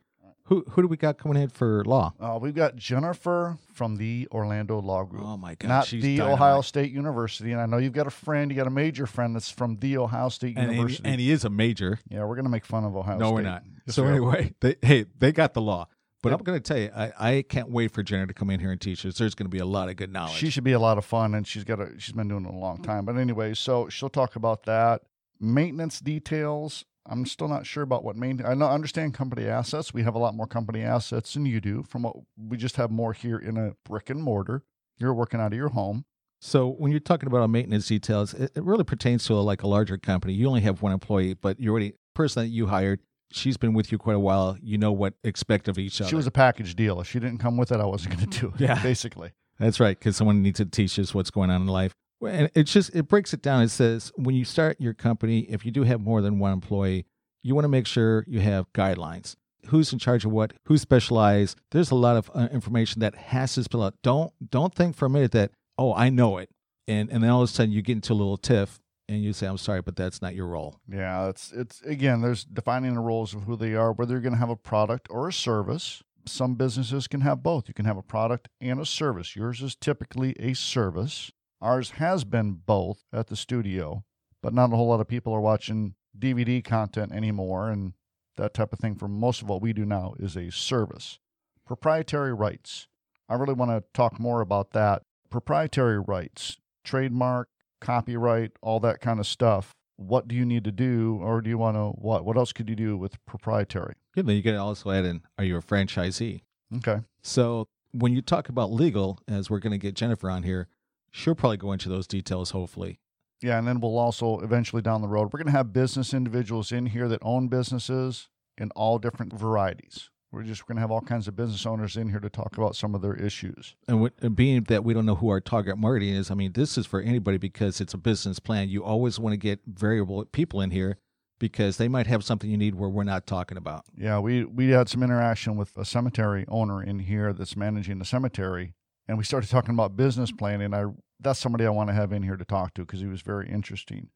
Who 0.48 0.66
who 0.72 0.82
do 0.82 0.90
we 0.90 0.98
got 0.98 1.18
coming 1.18 1.42
in 1.42 1.48
for 1.48 1.86
law? 1.86 2.14
Uh, 2.20 2.38
we've 2.42 2.54
got 2.54 2.76
Jennifer 2.76 3.58
from 3.74 3.96
the 3.96 4.28
Orlando 4.30 4.78
Law 4.82 5.04
Group. 5.06 5.24
Oh 5.26 5.38
my 5.38 5.56
God, 5.56 5.68
not 5.70 5.88
the 5.88 6.02
dynamite. 6.18 6.34
Ohio 6.34 6.60
State 6.62 6.92
University. 6.92 7.54
And 7.54 7.62
I 7.62 7.66
know 7.66 7.78
you've 7.78 7.94
got 7.94 8.08
a 8.08 8.12
friend, 8.12 8.52
you 8.52 8.58
got 8.58 8.68
a 8.68 8.70
major 8.70 9.06
friend 9.06 9.34
that's 9.36 9.50
from 9.50 9.78
the 9.78 9.98
Ohio 9.98 10.28
State 10.28 10.58
And, 10.58 10.66
and, 10.68 10.76
University. 10.76 11.08
and 11.08 11.22
he 11.22 11.32
is 11.32 11.46
a 11.46 11.50
major. 11.50 11.98
yeah, 12.10 12.26
we're 12.26 12.36
going 12.36 12.44
to 12.44 12.52
make 12.52 12.66
fun 12.66 12.84
of 12.84 12.94
Ohio 12.94 13.18
no, 13.20 13.28
State. 13.28 13.34
we're 13.36 13.42
not. 13.44 13.64
Yes, 13.88 13.96
so 13.96 14.04
we 14.04 14.10
anyway, 14.10 14.54
they, 14.60 14.76
hey, 14.82 15.06
they 15.18 15.32
got 15.32 15.54
the 15.54 15.62
law. 15.62 15.88
But. 16.24 16.34
I'm 16.34 16.40
going 16.40 16.60
to 16.60 16.64
tell 16.64 16.80
you, 16.80 16.90
I, 16.96 17.12
I 17.20 17.42
can't 17.44 17.70
wait 17.70 17.92
for 17.92 18.02
Jenna 18.02 18.26
to 18.28 18.34
come 18.34 18.50
in 18.50 18.60
here 18.60 18.72
and 18.72 18.80
teach 18.80 19.06
us. 19.06 19.18
There's 19.18 19.36
going 19.36 19.46
to 19.46 19.52
be 19.52 19.60
a 19.60 19.66
lot 19.66 19.90
of 19.90 19.98
good 19.98 20.12
knowledge. 20.12 20.34
She 20.34 20.50
should 20.50 20.64
be 20.64 20.72
a 20.72 20.80
lot 20.80 20.98
of 20.98 21.06
fun, 21.06 21.36
and 21.36 21.46
she's 21.46 21.66
got 21.66 21.80
a 21.80 22.00
she's 22.00 22.16
been 22.16 22.30
doing 22.30 22.46
it 22.46 22.54
a 22.54 22.58
long 22.58 22.82
time. 22.82 23.06
But 23.06 23.18
anyway, 23.18 23.54
so 23.54 23.90
she'll 23.90 24.10
talk 24.10 24.36
about 24.36 24.64
that 24.64 25.02
maintenance 25.40 26.00
details. 26.00 26.86
I'm 27.06 27.26
still 27.26 27.50
not 27.50 27.66
sure 27.66 27.84
about 27.84 28.06
what 28.06 28.16
main. 28.16 28.42
I 28.46 28.54
know 28.54 28.68
understand 28.68 29.14
company 29.14 29.46
assets. 29.46 29.94
We 29.94 30.04
have 30.04 30.16
a 30.16 30.20
lot 30.20 30.34
more 30.34 30.48
company 30.48 30.82
assets 30.82 31.34
than 31.34 31.46
you 31.46 31.60
do. 31.60 31.84
From 31.84 32.04
what 32.04 32.16
we 32.38 32.56
just 32.56 32.78
have 32.78 32.90
more 32.90 33.12
here 33.12 33.38
in 33.38 33.58
a 33.58 33.74
brick 33.84 34.10
and 34.10 34.24
mortar. 34.24 34.64
You're 34.98 35.14
working 35.14 35.42
out 35.42 35.52
of 35.52 35.58
your 35.58 35.70
home. 35.70 36.06
So 36.40 36.70
when 36.70 36.92
you're 36.92 37.00
talking 37.00 37.28
about 37.28 37.50
maintenance 37.50 37.88
details, 37.88 38.34
it, 38.34 38.52
it 38.56 38.64
really 38.64 38.84
pertains 38.84 39.26
to 39.26 39.34
a, 39.34 39.36
like 39.36 39.64
a 39.64 39.68
larger 39.68 39.98
company. 39.98 40.34
You 40.34 40.48
only 40.48 40.62
have 40.62 40.82
one 40.82 40.92
employee, 40.92 41.34
but 41.34 41.60
you 41.60 41.72
already 41.72 41.94
person 42.14 42.44
that 42.44 42.50
you 42.50 42.68
hired, 42.68 43.00
she's 43.34 43.58
been 43.58 43.74
with 43.74 43.92
you 43.92 43.98
quite 43.98 44.16
a 44.16 44.20
while. 44.20 44.58
You 44.62 44.78
know 44.78 44.92
what 44.92 45.16
expect 45.24 45.68
of 45.68 45.78
each 45.78 46.00
other. 46.02 46.10
She 46.10 46.16
was 46.16 46.28
a 46.28 46.32
package 46.32 46.76
deal. 46.76 47.00
If 47.02 47.08
she 47.10 47.20
didn't 47.20 47.40
come 47.40 47.58
with 47.58 47.72
it, 47.72 47.80
I 47.80 47.86
wasn't 47.86 48.18
going 48.18 48.30
to 48.30 48.40
do 48.40 48.48
it. 48.56 48.62
Yeah. 48.62 48.82
basically. 48.82 49.32
That's 49.60 49.80
right, 49.80 49.98
because 49.98 50.18
someone 50.18 50.42
needs 50.42 50.58
to 50.58 50.66
teach 50.66 50.98
us 50.98 51.14
what's 51.14 51.30
going 51.30 51.50
on 51.50 51.62
in 51.62 51.68
life. 51.68 51.94
And 52.26 52.50
it's 52.56 52.72
just 52.72 52.96
it 52.96 53.08
breaks 53.08 53.34
it 53.34 53.42
down. 53.42 53.64
It 53.64 53.70
says 53.70 54.12
when 54.16 54.36
you 54.36 54.46
start 54.46 54.80
your 54.80 54.94
company, 54.94 55.40
if 55.42 55.66
you 55.66 55.72
do 55.72 55.84
have 55.84 56.00
more 56.00 56.22
than 56.22 56.40
one 56.40 56.54
employee, 56.54 57.06
you 57.42 57.54
want 57.54 57.66
to 57.66 57.70
make 57.70 57.86
sure 57.86 58.24
you 58.28 58.40
have 58.40 58.72
guidelines. 58.74 59.36
Who's 59.68 59.92
in 59.92 60.00
charge 60.00 60.26
of 60.26 60.32
what? 60.32 60.54
Who's 60.66 60.82
specialized? 60.82 61.60
There's 61.72 61.92
a 61.92 61.96
lot 61.96 62.18
of 62.18 62.32
uh, 62.34 62.48
information 62.52 63.02
that 63.02 63.16
has 63.16 63.54
to 63.56 63.64
spill 63.64 63.84
out. 63.84 63.96
Don't 64.04 64.32
don't 64.50 64.74
think 64.74 64.96
for 64.96 65.06
a 65.06 65.10
minute 65.10 65.34
that 65.34 65.52
oh 65.78 65.94
I 65.94 66.10
know 66.10 66.38
it, 66.38 66.50
and 66.88 67.10
and 67.10 67.24
then 67.24 67.30
all 67.30 67.42
of 67.42 67.50
a 67.50 67.52
sudden 67.52 67.72
you 67.72 67.82
get 67.82 67.94
into 67.94 68.14
a 68.14 68.16
little 68.16 68.38
tiff 68.38 68.80
and 69.08 69.24
you 69.24 69.34
say 69.34 69.48
I'm 69.48 69.58
sorry, 69.58 69.82
but 69.82 69.96
that's 69.96 70.22
not 70.22 70.36
your 70.36 70.48
role. 70.48 70.80
Yeah, 70.88 71.30
it's 71.30 71.52
it's 71.52 71.82
again, 71.82 72.22
there's 72.22 72.44
defining 72.44 72.96
the 72.96 73.02
roles 73.02 73.34
of 73.34 73.44
who 73.44 73.56
they 73.56 73.76
are, 73.76 73.92
whether 73.92 74.14
you're 74.14 74.22
going 74.22 74.34
to 74.34 74.40
have 74.40 74.50
a 74.50 74.56
product 74.56 75.08
or 75.10 75.28
a 75.28 75.34
service. 75.34 76.04
Some 76.26 76.56
businesses 76.56 77.08
can 77.08 77.22
have 77.22 77.44
both. 77.44 77.68
You 77.68 77.74
can 77.74 77.86
have 77.86 77.98
a 77.98 78.02
product 78.02 78.48
and 78.62 78.80
a 78.80 78.86
service. 78.86 79.36
Yours 79.36 79.62
is 79.62 79.76
typically 79.76 80.36
a 80.40 80.54
service. 80.54 81.32
Ours 81.62 81.92
has 81.92 82.24
been 82.24 82.54
both 82.66 83.04
at 83.12 83.28
the 83.28 83.36
studio, 83.36 84.06
but 84.42 84.54
not 84.54 84.72
a 84.72 84.76
whole 84.76 84.88
lot 84.88 85.02
of 85.02 85.08
people 85.08 85.34
are 85.34 85.42
watching 85.42 85.96
DVD 86.18 86.64
content 86.64 87.12
anymore 87.12 87.70
and 87.70 87.94
that 88.38 88.54
type 88.54 88.74
of 88.74 88.80
thing. 88.80 88.96
For 88.96 89.08
most 89.08 89.42
of 89.42 89.50
what 89.50 89.62
we 89.62 89.74
do 89.74 89.86
now 89.86 90.14
is 90.18 90.36
a 90.36 90.50
service. 90.50 91.20
Proprietary 91.66 92.34
rights. 92.34 92.88
I 93.30 93.36
really 93.36 93.54
want 93.54 93.72
to 93.72 93.84
talk 93.94 94.20
more 94.20 94.42
about 94.42 94.72
that. 94.72 95.04
Proprietary 95.30 96.00
rights, 96.00 96.58
trademark, 96.84 97.50
copyright, 97.84 98.52
all 98.62 98.80
that 98.80 99.00
kind 99.02 99.20
of 99.20 99.28
stuff. 99.28 99.76
What 99.98 100.28
do 100.28 100.36
you 100.36 100.44
need 100.46 100.64
to 100.64 100.72
do, 100.72 101.20
or 101.22 101.40
do 101.42 101.50
you 101.52 101.58
want 101.60 101.78
to 101.78 101.90
what? 101.90 102.26
What 102.26 102.36
else 102.36 102.52
could 102.52 102.68
you 102.68 102.76
do 102.76 102.98
with 102.98 103.24
proprietary? 103.28 103.94
Yeah, 104.16 104.24
then 104.24 104.36
you 104.36 104.42
can 104.42 104.56
also 104.56 104.90
add 104.90 105.06
in: 105.06 105.22
Are 105.38 105.44
you 105.44 105.58
a 105.58 105.62
franchisee? 105.62 106.42
Okay. 106.78 107.02
So 107.22 107.68
when 107.92 108.14
you 108.14 108.24
talk 108.24 108.50
about 108.50 108.72
legal, 108.72 109.20
as 109.28 109.52
we're 109.52 109.60
going 109.60 109.72
to 109.72 109.78
get 109.78 109.94
Jennifer 109.94 110.32
on 110.32 110.42
here, 110.42 110.68
she'll 111.12 111.36
probably 111.36 111.58
go 111.58 111.72
into 111.72 111.90
those 111.90 112.08
details. 112.08 112.50
Hopefully, 112.52 113.00
Yeah, 113.42 113.60
and 113.60 113.68
then 113.68 113.80
we'll 113.80 114.00
also 114.00 114.40
eventually 114.40 114.82
down 114.82 115.02
the 115.04 115.08
road, 115.08 115.30
we're 115.32 115.38
going 115.38 115.54
to 115.54 115.58
have 115.58 115.72
business 115.72 116.12
individuals 116.14 116.72
in 116.72 116.88
here 116.88 117.08
that 117.08 117.20
own 117.22 117.48
businesses 117.50 118.30
in 118.58 118.72
all 118.72 118.98
different 118.98 119.32
varieties. 119.34 120.10
We're 120.34 120.42
just 120.42 120.66
going 120.66 120.78
to 120.78 120.82
have 120.82 120.90
all 120.90 121.02
kinds 121.02 121.28
of 121.28 121.36
business 121.36 121.64
owners 121.68 121.96
in 121.96 122.10
here 122.10 122.20
to 122.20 122.30
talk 122.30 122.58
about 122.58 122.76
some 122.76 122.96
of 122.96 123.04
their 123.04 123.14
issues. 123.14 123.76
and, 123.88 124.02
what, 124.02 124.14
and 124.20 124.36
being 124.36 124.64
that 124.64 124.84
we 124.84 124.96
don't 124.96 125.06
know 125.06 125.14
who 125.14 125.30
our 125.30 125.40
target 125.40 125.78
market 125.78 126.04
is, 126.04 126.32
I 126.32 126.34
mean, 126.34 126.54
this 126.54 126.76
is 126.76 126.88
for 126.88 127.00
anybody 127.00 127.38
because 127.38 127.80
it's 127.80 127.94
a 127.94 128.00
business 128.00 128.40
plan. 128.40 128.68
You 128.68 128.84
always 128.84 129.20
want 129.20 129.34
to 129.34 129.38
get 129.38 129.60
variable 129.68 130.26
people 130.26 130.60
in 130.60 130.72
here 130.72 130.98
because 131.38 131.78
they 131.78 131.88
might 131.88 132.08
have 132.08 132.24
something 132.24 132.50
you 132.50 132.58
need 132.58 132.74
where 132.74 132.90
we're 132.90 133.04
not 133.04 133.28
talking 133.28 133.60
about. 133.60 133.86
Yeah, 133.96 134.18
we 134.18 134.44
we 134.44 134.70
had 134.70 134.90
some 134.90 135.04
interaction 135.04 135.56
with 135.56 135.78
a 135.78 135.86
cemetery 135.86 136.46
owner 136.48 136.82
in 136.82 137.00
here 137.00 137.32
that's 137.32 137.56
managing 137.56 138.00
the 138.00 138.06
cemetery, 138.06 138.74
and 139.08 139.18
we 139.20 139.24
started 139.24 139.50
talking 139.50 139.74
about 139.76 139.96
business 139.96 140.32
planning. 140.32 140.74
I 140.74 140.86
that's 141.20 141.40
somebody 141.40 141.66
I 141.66 141.70
want 141.70 141.90
to 141.90 141.94
have 141.94 142.12
in 142.12 142.24
here 142.24 142.38
to 142.38 142.46
talk 142.46 142.74
to 142.76 142.82
because 142.82 143.02
he 143.02 143.08
was 143.08 143.22
very 143.22 143.50
interesting. 143.50 144.10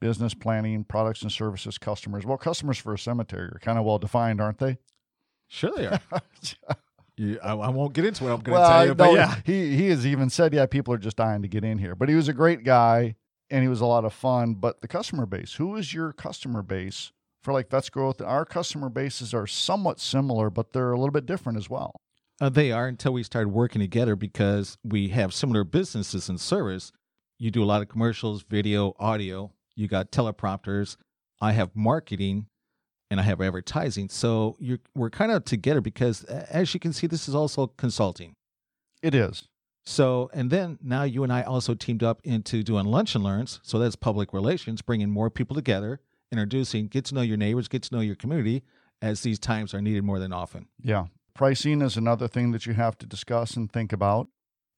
Business 0.00 0.34
planning, 0.34 0.84
products 0.84 1.22
and 1.22 1.32
services, 1.32 1.78
customers. 1.78 2.24
Well, 2.24 2.36
customers 2.36 2.78
for 2.78 2.94
a 2.94 2.98
cemetery 2.98 3.46
are 3.46 3.60
kind 3.60 3.78
of 3.78 3.84
well 3.84 3.98
defined, 3.98 4.40
aren't 4.40 4.58
they? 4.58 4.78
Sure, 5.48 5.72
they 5.76 5.86
are. 5.86 6.00
you, 7.16 7.38
I, 7.42 7.52
I 7.52 7.68
won't 7.68 7.92
get 7.92 8.04
into 8.04 8.24
what 8.24 8.30
I'm 8.32 8.40
going 8.40 8.56
to 8.56 8.60
well, 8.60 8.70
tell 8.70 8.86
you, 8.86 8.94
but 8.94 9.06
know 9.06 9.14
yeah. 9.14 9.36
he 9.44 9.76
he 9.76 9.88
has 9.88 10.06
even 10.06 10.30
said, 10.30 10.52
yeah, 10.52 10.66
people 10.66 10.92
are 10.94 10.98
just 10.98 11.16
dying 11.16 11.42
to 11.42 11.48
get 11.48 11.64
in 11.64 11.78
here. 11.78 11.94
But 11.94 12.08
he 12.08 12.14
was 12.14 12.28
a 12.28 12.32
great 12.32 12.64
guy, 12.64 13.16
and 13.50 13.62
he 13.62 13.68
was 13.68 13.80
a 13.80 13.86
lot 13.86 14.04
of 14.04 14.12
fun. 14.12 14.54
But 14.54 14.80
the 14.80 14.88
customer 14.88 15.26
base, 15.26 15.54
who 15.54 15.76
is 15.76 15.94
your 15.94 16.12
customer 16.12 16.62
base 16.62 17.12
for 17.42 17.52
like 17.52 17.70
Vets 17.70 17.90
Growth? 17.90 18.20
Our 18.20 18.44
customer 18.44 18.88
bases 18.88 19.32
are 19.32 19.46
somewhat 19.46 20.00
similar, 20.00 20.50
but 20.50 20.72
they're 20.72 20.92
a 20.92 20.98
little 20.98 21.12
bit 21.12 21.26
different 21.26 21.58
as 21.58 21.70
well. 21.70 21.94
Uh, 22.40 22.50
they 22.50 22.70
are 22.70 22.86
until 22.86 23.12
we 23.12 23.22
started 23.22 23.48
working 23.48 23.80
together 23.80 24.14
because 24.14 24.76
we 24.84 25.08
have 25.08 25.32
similar 25.32 25.64
businesses 25.64 26.28
and 26.28 26.40
service. 26.40 26.92
You 27.38 27.50
do 27.50 27.62
a 27.62 27.66
lot 27.66 27.82
of 27.82 27.88
commercials, 27.88 28.42
video, 28.42 28.94
audio. 28.98 29.52
You 29.74 29.88
got 29.88 30.10
teleprompters. 30.10 30.96
I 31.40 31.52
have 31.52 31.74
marketing, 31.74 32.46
and 33.10 33.20
I 33.20 33.22
have 33.22 33.40
advertising. 33.40 34.08
So 34.08 34.56
you're, 34.58 34.78
we're 34.94 35.10
kind 35.10 35.32
of 35.32 35.44
together 35.44 35.80
because, 35.80 36.24
as 36.24 36.74
you 36.74 36.80
can 36.80 36.92
see, 36.92 37.06
this 37.06 37.28
is 37.28 37.34
also 37.34 37.68
consulting. 37.68 38.34
It 39.02 39.14
is. 39.14 39.48
So, 39.84 40.30
and 40.34 40.50
then 40.50 40.78
now 40.82 41.04
you 41.04 41.22
and 41.22 41.32
I 41.32 41.42
also 41.42 41.74
teamed 41.74 42.02
up 42.02 42.20
into 42.24 42.64
doing 42.64 42.86
lunch 42.86 43.14
and 43.14 43.22
learns. 43.22 43.60
So 43.62 43.78
that's 43.78 43.94
public 43.94 44.32
relations, 44.32 44.82
bringing 44.82 45.10
more 45.10 45.30
people 45.30 45.54
together, 45.54 46.00
introducing, 46.32 46.88
get 46.88 47.04
to 47.06 47.14
know 47.14 47.20
your 47.20 47.36
neighbors, 47.36 47.68
get 47.68 47.82
to 47.84 47.94
know 47.94 48.00
your 48.00 48.16
community, 48.16 48.64
as 49.00 49.20
these 49.20 49.38
times 49.38 49.72
are 49.74 49.80
needed 49.80 50.02
more 50.02 50.18
than 50.18 50.32
often. 50.32 50.66
Yeah. 50.82 51.06
Pricing 51.34 51.82
is 51.82 51.96
another 51.96 52.26
thing 52.26 52.50
that 52.52 52.66
you 52.66 52.72
have 52.72 52.98
to 52.98 53.06
discuss 53.06 53.56
and 53.56 53.70
think 53.70 53.92
about. 53.92 54.28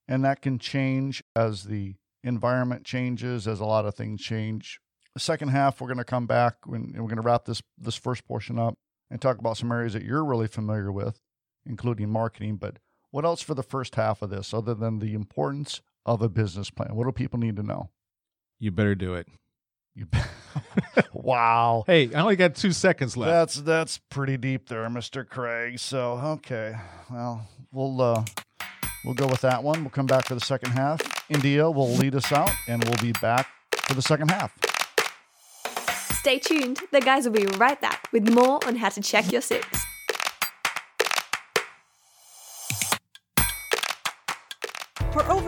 And 0.07 0.25
that 0.25 0.43
can 0.43 0.59
change 0.59 1.23
as 1.37 1.65
the 1.65 1.95
environment 2.25 2.85
changes, 2.85 3.47
as 3.47 3.61
a 3.61 3.65
lot 3.65 3.87
of 3.87 3.95
things 3.95 4.21
change. 4.21 4.81
The 5.19 5.25
second 5.25 5.49
half, 5.49 5.81
we're 5.81 5.89
going 5.89 5.99
to 5.99 6.05
come 6.05 6.27
back 6.27 6.59
and 6.67 6.93
we're 6.95 7.09
going 7.09 7.17
to 7.17 7.23
wrap 7.23 7.45
this, 7.45 7.61
this 7.77 7.97
first 7.97 8.25
portion 8.25 8.57
up 8.57 8.79
and 9.11 9.21
talk 9.21 9.39
about 9.39 9.57
some 9.57 9.73
areas 9.73 9.95
that 9.95 10.05
you're 10.05 10.25
really 10.25 10.47
familiar 10.47 10.93
with, 10.93 11.19
including 11.67 12.09
marketing. 12.09 12.55
But 12.55 12.77
what 13.11 13.25
else 13.25 13.43
for 13.43 13.55
the 13.55 13.65
first 13.65 13.97
half 13.97 14.23
of 14.23 14.31
this, 14.31 14.55
other 14.55 14.75
than 14.75 15.01
the 15.01 15.15
importance 15.15 15.81
of 16.07 16.23
a 16.23 16.29
business 16.29 16.71
plan? 16.71 16.95
What 16.95 17.07
do 17.07 17.11
people 17.11 17.41
need 17.41 17.57
to 17.57 17.65
know? 17.65 17.91
You 18.61 18.71
better 18.71 18.95
do 18.95 19.15
it. 19.15 19.27
You, 19.97 20.07
wow. 21.13 21.83
Hey, 21.89 22.15
I 22.15 22.21
only 22.21 22.37
got 22.37 22.55
two 22.55 22.71
seconds 22.71 23.17
left. 23.17 23.33
That's 23.33 23.63
that's 23.63 23.99
pretty 24.11 24.37
deep 24.37 24.69
there, 24.69 24.89
Mr. 24.89 25.29
Craig. 25.29 25.81
So 25.81 26.13
okay, 26.13 26.77
well 27.11 27.45
we'll 27.73 28.01
uh, 28.01 28.25
we'll 29.05 29.15
go 29.15 29.27
with 29.27 29.41
that 29.41 29.65
one. 29.65 29.81
We'll 29.81 29.91
come 29.91 30.07
back 30.07 30.27
for 30.27 30.37
the 30.37 30.41
second 30.41 30.71
half. 30.71 31.01
India 31.29 31.69
will 31.69 31.91
lead 31.95 32.15
us 32.15 32.31
out, 32.31 32.53
and 32.69 32.85
we'll 32.85 33.03
be 33.03 33.11
back 33.21 33.49
for 33.73 33.95
the 33.95 34.03
second 34.03 34.31
half. 34.31 34.57
Stay 36.19 36.41
tuned. 36.41 36.81
The 36.91 37.01
guys 37.01 37.25
will 37.25 37.33
be 37.33 37.47
right 37.59 37.81
back 37.81 38.09
with 38.13 38.29
more 38.29 38.59
on 38.67 38.77
how 38.77 38.89
to 38.89 39.01
check 39.01 39.31
your 39.31 39.41
six. 39.41 39.87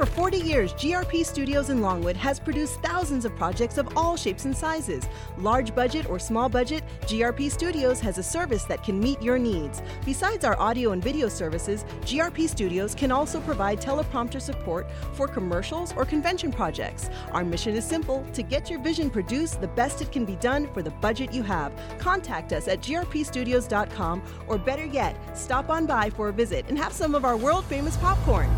Over 0.00 0.10
40 0.12 0.38
years, 0.38 0.72
GRP 0.74 1.26
Studios 1.26 1.68
in 1.68 1.82
Longwood 1.82 2.16
has 2.16 2.40
produced 2.40 2.80
thousands 2.80 3.26
of 3.26 3.36
projects 3.36 3.76
of 3.76 3.98
all 3.98 4.16
shapes 4.16 4.46
and 4.46 4.56
sizes. 4.56 5.06
Large 5.36 5.74
budget 5.74 6.08
or 6.08 6.18
small 6.18 6.48
budget, 6.48 6.82
GRP 7.02 7.50
Studios 7.50 8.00
has 8.00 8.16
a 8.16 8.22
service 8.22 8.64
that 8.64 8.82
can 8.82 8.98
meet 8.98 9.20
your 9.20 9.38
needs. 9.38 9.82
Besides 10.06 10.46
our 10.46 10.58
audio 10.58 10.92
and 10.92 11.04
video 11.04 11.28
services, 11.28 11.84
GRP 12.06 12.48
Studios 12.48 12.94
can 12.94 13.12
also 13.12 13.42
provide 13.42 13.78
teleprompter 13.78 14.40
support 14.40 14.90
for 15.12 15.28
commercials 15.28 15.92
or 15.94 16.06
convention 16.06 16.50
projects. 16.50 17.10
Our 17.32 17.44
mission 17.44 17.74
is 17.74 17.84
simple 17.84 18.24
to 18.32 18.42
get 18.42 18.70
your 18.70 18.80
vision 18.80 19.10
produced 19.10 19.60
the 19.60 19.68
best 19.68 20.00
it 20.00 20.10
can 20.10 20.24
be 20.24 20.36
done 20.36 20.72
for 20.72 20.80
the 20.80 20.92
budget 20.92 21.34
you 21.34 21.42
have. 21.42 21.74
Contact 21.98 22.54
us 22.54 22.68
at 22.68 22.80
grpstudios.com 22.80 24.22
or 24.48 24.56
better 24.56 24.86
yet, 24.86 25.14
stop 25.36 25.68
on 25.68 25.84
by 25.84 26.08
for 26.08 26.30
a 26.30 26.32
visit 26.32 26.64
and 26.70 26.78
have 26.78 26.94
some 26.94 27.14
of 27.14 27.26
our 27.26 27.36
world 27.36 27.66
famous 27.66 27.98
popcorn. 27.98 28.48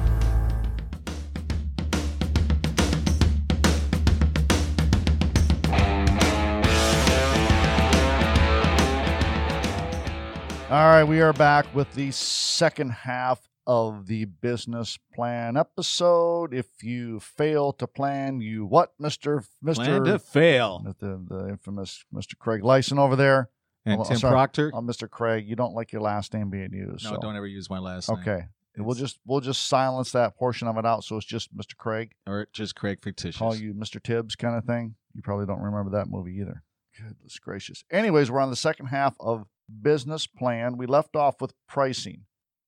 All 10.72 10.86
right, 10.88 11.04
we 11.04 11.20
are 11.20 11.34
back 11.34 11.66
with 11.74 11.92
the 11.92 12.10
second 12.12 12.92
half 12.92 13.46
of 13.66 14.06
the 14.06 14.24
business 14.24 14.98
plan 15.14 15.58
episode. 15.58 16.54
If 16.54 16.82
you 16.82 17.20
fail 17.20 17.74
to 17.74 17.86
plan, 17.86 18.40
you 18.40 18.64
what, 18.64 18.94
Mister 18.98 19.44
Mister 19.60 19.84
Plan 19.84 20.04
to 20.04 20.18
fail. 20.18 20.82
the, 20.98 21.22
the 21.28 21.48
infamous 21.50 22.06
Mister 22.10 22.36
Craig 22.36 22.64
Lyson 22.64 22.98
over 22.98 23.16
there. 23.16 23.50
And 23.84 24.00
Oh, 24.00 24.04
Tim 24.04 24.16
sorry. 24.16 24.32
Proctor. 24.32 24.70
Oh, 24.72 24.80
Mr. 24.80 25.10
Craig, 25.10 25.46
you 25.46 25.56
don't 25.56 25.74
like 25.74 25.92
your 25.92 26.00
last 26.00 26.32
name 26.32 26.48
being 26.48 26.72
used. 26.72 27.04
no, 27.04 27.10
so. 27.10 27.16
don't 27.20 27.36
ever 27.36 27.46
use 27.46 27.68
my 27.68 27.78
last 27.78 28.08
name. 28.08 28.20
Okay. 28.20 28.46
We'll 28.78 28.94
just 28.94 29.18
we'll 29.26 29.40
just 29.40 29.66
silence 29.66 30.12
that 30.12 30.38
portion 30.38 30.68
of 30.68 30.78
it 30.78 30.86
out, 30.86 31.04
so 31.04 31.18
it's 31.18 31.26
just 31.26 31.54
Mr. 31.54 31.76
Craig. 31.76 32.12
Or 32.26 32.48
just 32.54 32.76
Craig 32.76 33.00
Fictitious. 33.02 33.38
Call 33.38 33.54
you 33.54 33.74
Mr. 33.74 34.02
Tibbs 34.02 34.36
kind 34.36 34.56
of 34.56 34.64
thing. 34.64 34.94
You 35.12 35.20
probably 35.20 35.44
don't 35.44 35.60
remember 35.60 35.90
that 35.98 36.08
movie 36.08 36.38
either. 36.40 36.62
Goodness 36.96 37.38
gracious. 37.38 37.84
Anyways, 37.90 38.30
we're 38.30 38.40
on 38.40 38.48
the 38.48 38.56
second 38.56 38.86
half 38.86 39.14
of 39.20 39.46
business 39.82 40.26
plan. 40.26 40.76
We 40.76 40.86
left 40.86 41.16
off 41.16 41.40
with 41.40 41.54
pricing. 41.68 42.22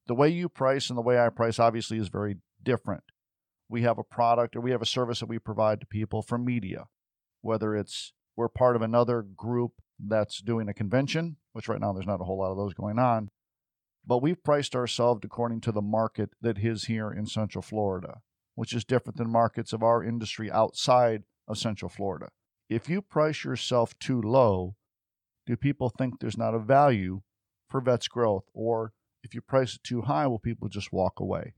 The 0.07 0.15
way 0.15 0.29
you 0.29 0.49
price 0.49 0.91
and 0.91 0.99
the 0.99 1.03
way 1.03 1.19
I 1.19 1.29
price 1.29 1.59
obviously 1.59 1.99
is 1.99 2.09
very 2.09 2.37
different. 2.63 3.05
We 3.69 3.83
have 3.83 3.99
a 3.99 4.05
product 4.05 4.55
or 4.55 4.61
we 4.61 4.71
have 4.71 4.83
a 4.83 4.87
service 4.87 5.21
that 5.21 5.29
we 5.29 5.39
provide 5.39 5.81
to 5.81 5.87
people 5.87 6.23
from 6.23 6.45
media, 6.45 6.85
whether 7.41 7.75
it's 7.75 8.13
we're 8.37 8.49
part 8.49 8.77
of 8.77 8.83
another 8.83 9.23
group 9.23 9.73
that's 9.99 10.41
doing 10.41 10.69
a 10.69 10.75
convention, 10.75 11.37
which 11.53 11.69
right 11.69 11.81
now 11.81 11.93
there's 11.93 12.07
not 12.07 12.21
a 12.21 12.25
whole 12.25 12.39
lot 12.39 12.51
of 12.51 12.57
those 12.57 12.75
going 12.75 12.99
on, 12.99 13.31
but 14.07 14.23
we've 14.23 14.43
priced 14.43 14.75
ourselves 14.75 15.21
according 15.25 15.61
to 15.63 15.73
the 15.73 15.83
market 15.83 16.31
that 16.41 16.59
is 16.59 16.85
here 16.85 17.11
in 17.11 17.27
Central 17.27 17.63
Florida, 17.63 18.21
which 18.55 18.75
is 18.75 18.85
different 18.85 19.17
than 19.17 19.31
markets 19.31 19.73
of 19.73 19.83
our 19.83 20.03
industry 20.03 20.51
outside 20.51 21.23
of 21.49 21.59
Central 21.59 21.89
Florida. 21.89 22.29
If 22.69 22.89
you 22.89 23.03
price 23.03 23.45
yourself 23.45 23.99
too 23.99 24.21
low, 24.21 24.77
Do 25.47 25.57
people 25.57 25.91
think 25.91 26.21
there's 26.21 26.39
not 26.39 26.55
a 26.55 26.59
value 26.59 27.23
for 27.69 27.81
vets 27.81 28.09
growth? 28.09 28.45
Or 28.55 28.93
if 29.23 29.35
you 29.35 29.41
price 29.41 29.75
it 29.75 29.85
too 29.85 30.03
high, 30.03 30.27
will 30.27 30.39
people 30.39 30.69
just 30.69 30.93
walk 30.93 31.21
away? 31.21 31.55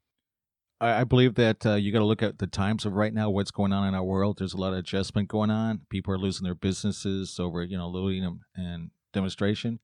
I, 0.78 1.04
believe 1.04 1.36
that 1.36 1.64
uh, 1.64 1.74
you 1.74 1.90
got 1.90 2.00
to 2.00 2.04
look 2.04 2.22
at 2.22 2.38
the 2.38 2.46
times 2.46 2.84
of 2.84 2.92
right 2.92 3.14
now, 3.14 3.30
what's 3.30 3.50
going 3.50 3.72
on 3.72 3.88
in 3.88 3.94
our 3.94 4.04
world. 4.04 4.38
There's 4.38 4.52
a 4.52 4.58
lot 4.58 4.74
of 4.74 4.80
adjustment 4.80 5.28
going 5.28 5.50
on. 5.50 5.80
People 5.88 6.12
are 6.12 6.18
losing 6.18 6.44
their 6.44 6.54
businesses 6.54 7.40
over, 7.40 7.64
you 7.64 7.78
know, 7.78 7.88
looting 7.88 8.40
and 8.54 8.90
demonstration. 9.14 9.80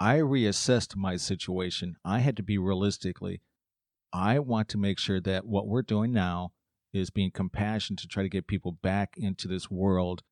I 0.00 0.16
reassessed 0.16 0.96
my 0.96 1.16
situation. 1.16 1.96
I 2.04 2.18
had 2.18 2.36
to 2.38 2.42
be 2.42 2.58
realistically. 2.58 3.42
I 4.12 4.40
want 4.40 4.68
to 4.70 4.78
make 4.78 4.98
sure 4.98 5.20
that 5.20 5.46
what 5.46 5.68
we're 5.68 5.82
doing 5.82 6.12
now 6.12 6.50
is 6.92 7.10
being 7.10 7.30
compassionate 7.30 8.00
to 8.00 8.08
try 8.08 8.24
to 8.24 8.28
get 8.28 8.48
people 8.48 8.72
back 8.72 9.14
into 9.16 9.46
this 9.46 9.70
world 9.70 10.22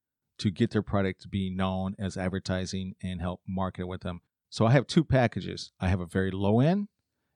to 0.42 0.50
get 0.50 0.72
their 0.72 0.82
product 0.82 1.22
to 1.22 1.28
be 1.28 1.50
known 1.50 1.94
as 2.00 2.16
advertising 2.16 2.96
and 3.00 3.20
help 3.20 3.40
market 3.46 3.82
it 3.82 3.88
with 3.88 4.00
them. 4.00 4.20
So 4.50 4.66
I 4.66 4.72
have 4.72 4.88
two 4.88 5.04
packages. 5.04 5.70
I 5.78 5.86
have 5.86 6.00
a 6.00 6.06
very 6.06 6.32
low 6.32 6.58
end 6.58 6.88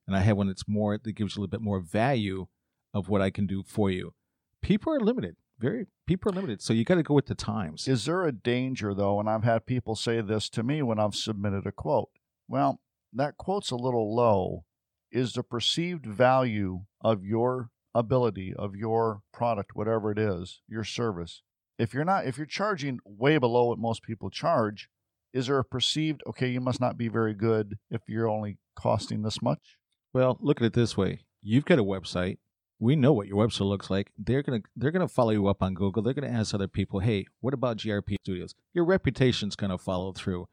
and 0.08 0.16
I 0.16 0.22
have 0.22 0.36
one 0.36 0.48
that's 0.48 0.66
more 0.66 0.98
that 0.98 1.12
gives 1.12 1.36
you 1.36 1.38
a 1.38 1.42
little 1.42 1.50
bit 1.52 1.60
more 1.60 1.78
value 1.78 2.48
of 2.92 3.08
what 3.08 3.22
I 3.22 3.30
can 3.30 3.46
do 3.46 3.62
for 3.62 3.90
you. 3.90 4.12
People 4.60 4.92
are 4.92 4.98
limited. 4.98 5.36
Very 5.60 5.86
people 6.08 6.32
are 6.32 6.34
limited. 6.34 6.60
So 6.60 6.72
you 6.72 6.84
got 6.84 6.96
to 6.96 7.04
go 7.04 7.14
with 7.14 7.26
the 7.26 7.36
times. 7.36 7.86
Is 7.86 8.06
there 8.06 8.24
a 8.24 8.32
danger 8.32 8.92
though? 8.92 9.20
And 9.20 9.30
I've 9.30 9.44
had 9.44 9.66
people 9.66 9.94
say 9.94 10.20
this 10.20 10.48
to 10.50 10.64
me 10.64 10.82
when 10.82 10.98
I've 10.98 11.14
submitted 11.14 11.64
a 11.64 11.72
quote. 11.72 12.10
Well, 12.48 12.80
that 13.12 13.36
quote's 13.36 13.70
a 13.70 13.76
little 13.76 14.16
low. 14.16 14.64
Is 15.12 15.34
the 15.34 15.44
perceived 15.44 16.06
value 16.06 16.86
of 17.00 17.24
your 17.24 17.70
ability 17.94 18.52
of 18.52 18.74
your 18.74 19.22
product, 19.32 19.76
whatever 19.76 20.10
it 20.10 20.18
is, 20.18 20.60
your 20.68 20.82
service, 20.82 21.42
if 21.78 21.94
you're 21.94 22.04
not 22.04 22.26
if 22.26 22.36
you're 22.36 22.46
charging 22.46 23.00
way 23.04 23.38
below 23.38 23.66
what 23.66 23.78
most 23.78 24.02
people 24.02 24.30
charge, 24.30 24.88
is 25.32 25.46
there 25.46 25.58
a 25.58 25.64
perceived 25.64 26.22
okay, 26.26 26.48
you 26.48 26.60
must 26.60 26.80
not 26.80 26.96
be 26.96 27.08
very 27.08 27.34
good 27.34 27.78
if 27.90 28.02
you're 28.08 28.28
only 28.28 28.58
costing 28.74 29.22
this 29.22 29.42
much? 29.42 29.76
Well, 30.12 30.38
look 30.40 30.60
at 30.60 30.66
it 30.66 30.72
this 30.72 30.96
way. 30.96 31.20
You've 31.42 31.64
got 31.64 31.78
a 31.78 31.84
website. 31.84 32.38
We 32.78 32.96
know 32.96 33.12
what 33.12 33.26
your 33.26 33.46
website 33.46 33.68
looks 33.68 33.90
like. 33.90 34.10
They're 34.18 34.42
gonna 34.42 34.62
they're 34.74 34.90
gonna 34.90 35.08
follow 35.08 35.30
you 35.30 35.46
up 35.48 35.62
on 35.62 35.74
Google. 35.74 36.02
They're 36.02 36.14
gonna 36.14 36.28
ask 36.28 36.54
other 36.54 36.68
people, 36.68 37.00
hey, 37.00 37.26
what 37.40 37.54
about 37.54 37.78
GRP 37.78 38.16
Studios? 38.22 38.54
Your 38.72 38.84
reputation's 38.84 39.56
gonna 39.56 39.78
follow 39.78 40.12
through. 40.12 40.48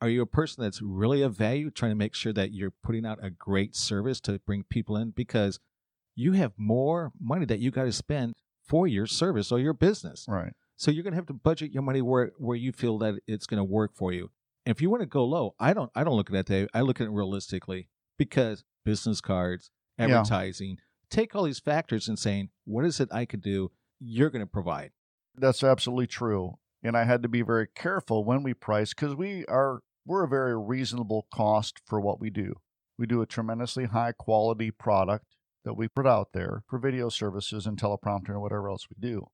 Are 0.00 0.10
you 0.10 0.20
a 0.20 0.26
person 0.26 0.62
that's 0.62 0.82
really 0.82 1.22
of 1.22 1.34
value, 1.34 1.70
trying 1.70 1.92
to 1.92 1.96
make 1.96 2.14
sure 2.14 2.32
that 2.34 2.52
you're 2.52 2.72
putting 2.82 3.06
out 3.06 3.18
a 3.22 3.30
great 3.30 3.74
service 3.74 4.20
to 4.22 4.38
bring 4.40 4.64
people 4.64 4.96
in? 4.96 5.10
Because 5.10 5.58
you 6.14 6.32
have 6.32 6.52
more 6.58 7.12
money 7.18 7.46
that 7.46 7.60
you 7.60 7.70
got 7.70 7.84
to 7.84 7.92
spend 7.92 8.34
for 8.66 8.86
your 8.86 9.06
service 9.06 9.52
or 9.52 9.58
your 9.58 9.72
business. 9.72 10.26
Right. 10.28 10.52
So 10.76 10.90
you're 10.90 11.02
going 11.02 11.12
to 11.12 11.18
have 11.18 11.26
to 11.26 11.32
budget 11.32 11.72
your 11.72 11.82
money 11.82 12.02
where 12.02 12.32
where 12.38 12.56
you 12.56 12.72
feel 12.72 12.98
that 12.98 13.18
it's 13.26 13.46
going 13.46 13.58
to 13.58 13.64
work 13.64 13.92
for 13.94 14.12
you. 14.12 14.30
If 14.64 14.82
you 14.82 14.90
want 14.90 15.02
to 15.02 15.06
go 15.06 15.24
low, 15.24 15.54
I 15.58 15.72
don't 15.72 15.90
I 15.94 16.04
don't 16.04 16.16
look 16.16 16.30
at 16.30 16.34
that 16.34 16.46
day. 16.46 16.66
I 16.74 16.82
look 16.82 17.00
at 17.00 17.06
it 17.06 17.10
realistically 17.10 17.88
because 18.18 18.64
business 18.84 19.20
cards, 19.20 19.70
advertising, 19.98 20.70
yeah. 20.70 20.74
take 21.10 21.34
all 21.34 21.44
these 21.44 21.60
factors 21.60 22.08
and 22.08 22.18
saying, 22.18 22.50
what 22.64 22.84
is 22.84 23.00
it 23.00 23.08
I 23.12 23.24
could 23.24 23.42
do? 23.42 23.70
You're 23.98 24.30
going 24.30 24.44
to 24.44 24.50
provide. 24.50 24.92
That's 25.34 25.64
absolutely 25.64 26.06
true. 26.06 26.58
And 26.82 26.96
I 26.96 27.04
had 27.04 27.22
to 27.22 27.28
be 27.28 27.42
very 27.42 27.68
careful 27.74 28.24
when 28.24 28.42
we 28.42 28.54
price 28.54 28.92
because 28.92 29.14
we 29.14 29.44
are 29.46 29.80
we're 30.04 30.24
a 30.24 30.28
very 30.28 30.58
reasonable 30.58 31.26
cost 31.32 31.80
for 31.86 32.00
what 32.00 32.20
we 32.20 32.30
do. 32.30 32.54
We 32.98 33.06
do 33.06 33.22
a 33.22 33.26
tremendously 33.26 33.86
high 33.86 34.12
quality 34.12 34.70
product 34.70 35.35
that 35.66 35.74
we 35.74 35.88
put 35.88 36.06
out 36.06 36.28
there 36.32 36.62
for 36.68 36.78
video 36.78 37.08
services 37.08 37.66
and 37.66 37.76
teleprompter 37.76 38.28
and 38.28 38.40
whatever 38.40 38.70
else 38.70 38.86
we 38.88 38.96
do. 39.00 39.26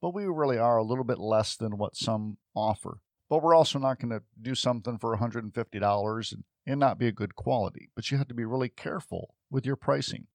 But 0.00 0.14
we 0.14 0.24
really 0.24 0.56
are 0.56 0.78
a 0.78 0.82
little 0.82 1.04
bit 1.04 1.18
less 1.18 1.54
than 1.54 1.76
what 1.76 1.96
some 1.96 2.38
offer. 2.54 3.00
But 3.28 3.42
we're 3.42 3.54
also 3.54 3.78
not 3.78 4.00
going 4.00 4.10
to 4.10 4.22
do 4.40 4.54
something 4.54 4.98
for 4.98 5.14
$150 5.14 6.32
and, 6.32 6.44
and 6.66 6.80
not 6.80 6.98
be 6.98 7.08
a 7.08 7.12
good 7.12 7.34
quality. 7.36 7.90
But 7.94 8.10
you 8.10 8.16
have 8.16 8.28
to 8.28 8.34
be 8.34 8.46
really 8.46 8.70
careful 8.70 9.34
with 9.50 9.66
your 9.66 9.76
pricing. 9.76 10.28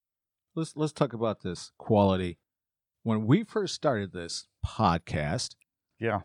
Let's 0.56 0.74
let's 0.76 0.94
talk 0.94 1.14
about 1.14 1.42
this 1.42 1.72
quality. 1.78 2.38
When 3.02 3.26
we 3.26 3.44
first 3.44 3.74
started 3.74 4.12
this 4.12 4.48
podcast, 4.66 5.56
yeah, 6.00 6.22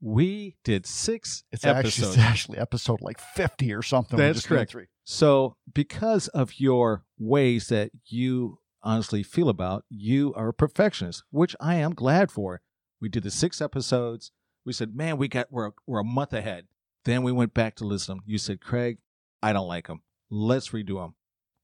we 0.00 0.56
did 0.64 0.86
six 0.86 1.44
it's 1.50 1.64
episodes. 1.64 1.98
Actually, 1.98 2.08
it's 2.08 2.18
actually 2.18 2.58
episode 2.58 3.00
like 3.00 3.18
50 3.20 3.72
or 3.72 3.82
something. 3.82 4.18
That's 4.18 4.46
correct. 4.46 4.76
So, 5.04 5.56
because 5.72 6.28
of 6.28 6.60
your 6.60 7.04
ways 7.18 7.68
that 7.68 7.90
you 8.04 8.58
honestly 8.82 9.22
feel 9.22 9.48
about, 9.48 9.84
you 9.88 10.32
are 10.34 10.48
a 10.48 10.54
perfectionist, 10.54 11.24
which 11.30 11.56
I 11.60 11.76
am 11.76 11.94
glad 11.94 12.30
for. 12.30 12.60
We 13.00 13.08
did 13.08 13.22
the 13.22 13.30
six 13.30 13.60
episodes. 13.60 14.32
We 14.64 14.72
said, 14.72 14.94
man, 14.94 15.16
we 15.16 15.28
got 15.28 15.46
we're 15.50 15.70
we're 15.86 16.00
a 16.00 16.04
month 16.04 16.32
ahead. 16.32 16.66
Then 17.04 17.22
we 17.22 17.32
went 17.32 17.54
back 17.54 17.74
to 17.76 17.84
listen. 17.84 18.20
You 18.26 18.38
said, 18.38 18.60
Craig, 18.60 18.98
I 19.42 19.52
don't 19.52 19.68
like 19.68 19.86
them. 19.86 20.02
Let's 20.30 20.70
redo 20.70 21.00
them. 21.00 21.14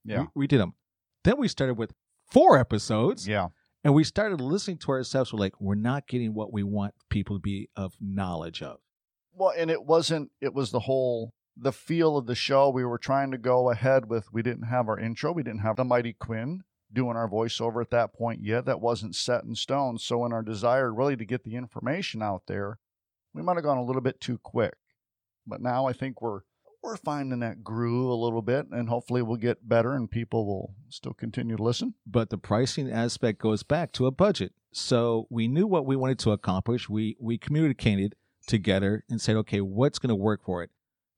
Yeah, 0.03 0.21
we, 0.21 0.27
we 0.35 0.47
did 0.47 0.59
them. 0.59 0.73
Then 1.23 1.37
we 1.37 1.47
started 1.47 1.75
with 1.75 1.93
four 2.31 2.57
episodes. 2.57 3.27
Yeah, 3.27 3.49
and 3.85 3.93
we 3.93 4.03
started 4.03 4.41
listening 4.41 4.79
to 4.79 4.91
ourselves. 4.91 5.31
We're 5.31 5.39
like, 5.39 5.61
we're 5.61 5.75
not 5.75 6.07
getting 6.07 6.33
what 6.33 6.51
we 6.51 6.63
want 6.63 6.95
people 7.09 7.35
to 7.35 7.39
be 7.39 7.69
of 7.75 7.93
knowledge 8.01 8.63
of. 8.63 8.79
Well, 9.31 9.53
and 9.55 9.69
it 9.69 9.83
wasn't. 9.83 10.31
It 10.41 10.55
was 10.55 10.71
the 10.71 10.81
whole 10.81 11.33
the 11.55 11.71
feel 11.71 12.17
of 12.17 12.25
the 12.25 12.33
show. 12.33 12.69
We 12.69 12.83
were 12.83 12.97
trying 12.97 13.29
to 13.31 13.37
go 13.37 13.69
ahead 13.69 14.09
with. 14.09 14.33
We 14.33 14.41
didn't 14.41 14.67
have 14.67 14.89
our 14.89 14.99
intro. 14.99 15.31
We 15.31 15.43
didn't 15.43 15.59
have 15.59 15.75
the 15.75 15.83
Mighty 15.83 16.13
Quinn 16.13 16.63
doing 16.91 17.15
our 17.15 17.29
voiceover 17.29 17.79
at 17.79 17.91
that 17.91 18.11
point 18.11 18.41
yet. 18.41 18.65
That 18.65 18.81
wasn't 18.81 19.15
set 19.15 19.43
in 19.43 19.53
stone. 19.53 19.99
So, 19.99 20.25
in 20.25 20.33
our 20.33 20.41
desire 20.41 20.91
really 20.91 21.15
to 21.17 21.25
get 21.25 21.43
the 21.43 21.55
information 21.55 22.23
out 22.23 22.43
there, 22.47 22.79
we 23.35 23.43
might 23.43 23.57
have 23.57 23.63
gone 23.63 23.77
a 23.77 23.85
little 23.85 24.01
bit 24.01 24.19
too 24.19 24.39
quick. 24.41 24.73
But 25.45 25.61
now 25.61 25.85
I 25.85 25.93
think 25.93 26.23
we're 26.23 26.41
we're 26.85 26.97
finding 26.97 27.39
that 27.39 27.63
groove 27.63 28.09
a 28.09 28.13
little 28.13 28.41
bit, 28.41 28.67
and 28.71 28.87
hopefully 28.87 29.21
we'll 29.21 29.37
get 29.37 29.67
better, 29.67 29.93
and 29.93 30.09
people 30.09 30.45
will 30.45 30.75
still 30.89 31.13
continue 31.13 31.57
to 31.57 31.63
listen. 31.63 31.95
But 32.05 32.29
the 32.29 32.37
pricing 32.37 32.91
aspect 32.91 33.41
goes 33.41 33.63
back 33.63 33.91
to 33.93 34.05
a 34.05 34.11
budget. 34.11 34.53
So 34.71 35.25
we 35.29 35.47
knew 35.47 35.67
what 35.67 35.85
we 35.85 35.95
wanted 35.95 36.19
to 36.19 36.31
accomplish. 36.31 36.87
We 36.87 37.17
we 37.19 37.37
communicated 37.37 38.15
together 38.47 39.03
and 39.09 39.19
said, 39.19 39.35
okay, 39.37 39.61
what's 39.61 39.99
going 39.99 40.09
to 40.09 40.15
work 40.15 40.45
for 40.45 40.61
it? 40.63 40.69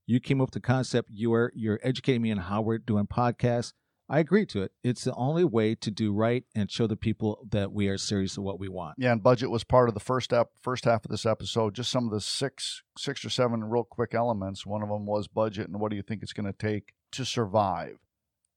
You 0.05 0.19
came 0.21 0.39
up 0.39 0.47
with 0.47 0.53
the 0.53 0.61
concept. 0.61 1.09
You 1.11 1.33
are 1.33 1.51
you're 1.53 1.79
educating 1.83 2.21
me 2.21 2.31
on 2.31 2.37
how 2.37 2.61
we're 2.61 2.77
doing 2.77 3.05
podcasts. 3.05 3.73
I 4.09 4.19
agree 4.19 4.45
to 4.47 4.61
it. 4.61 4.71
It's 4.83 5.03
the 5.03 5.13
only 5.15 5.43
way 5.43 5.75
to 5.75 5.91
do 5.91 6.13
right 6.13 6.45
and 6.55 6.71
show 6.71 6.87
the 6.87 6.95
people 6.95 7.45
that 7.49 7.73
we 7.73 7.89
are 7.89 7.97
serious 7.97 8.37
of 8.37 8.43
what 8.43 8.59
we 8.59 8.69
want. 8.69 8.95
Yeah, 8.97 9.11
and 9.11 9.21
budget 9.21 9.49
was 9.49 9.65
part 9.65 9.89
of 9.89 9.95
the 9.95 9.99
first 9.99 10.31
ep- 10.31 10.51
first 10.61 10.85
half 10.85 11.03
of 11.03 11.11
this 11.11 11.25
episode. 11.25 11.75
Just 11.75 11.91
some 11.91 12.05
of 12.05 12.11
the 12.11 12.21
six 12.21 12.83
six 12.97 13.25
or 13.25 13.29
seven 13.29 13.63
real 13.65 13.83
quick 13.83 14.13
elements. 14.13 14.65
One 14.65 14.81
of 14.81 14.89
them 14.89 15.05
was 15.05 15.27
budget 15.27 15.67
and 15.67 15.79
what 15.79 15.89
do 15.89 15.97
you 15.97 16.03
think 16.03 16.23
it's 16.23 16.33
going 16.33 16.51
to 16.51 16.57
take 16.57 16.93
to 17.11 17.25
survive. 17.25 17.97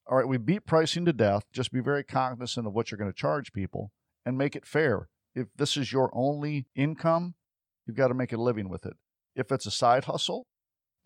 All 0.07 0.17
right, 0.17 0.29
we 0.29 0.39
beat 0.39 0.67
pricing 0.67 1.05
to 1.05 1.13
death. 1.13 1.45
Just 1.53 1.73
be 1.73 1.81
very 1.81 2.05
cognizant 2.05 2.67
of 2.67 2.73
what 2.73 2.91
you're 2.91 2.99
going 2.99 3.13
to 3.13 3.17
charge 3.17 3.53
people 3.53 3.93
and 4.25 4.39
make 4.39 4.55
it 4.57 4.67
fair. 4.67 5.09
If 5.35 5.49
this 5.57 5.77
is 5.77 5.93
your 5.93 6.11
only 6.13 6.67
income, 6.75 7.35
you've 7.87 7.97
got 7.97 8.09
to 8.09 8.15
make 8.15 8.33
a 8.33 8.37
living 8.37 8.69
with 8.69 8.87
it. 8.87 8.95
If 9.37 9.53
it's 9.53 9.67
a 9.67 9.71
side 9.71 10.05
hustle, 10.05 10.47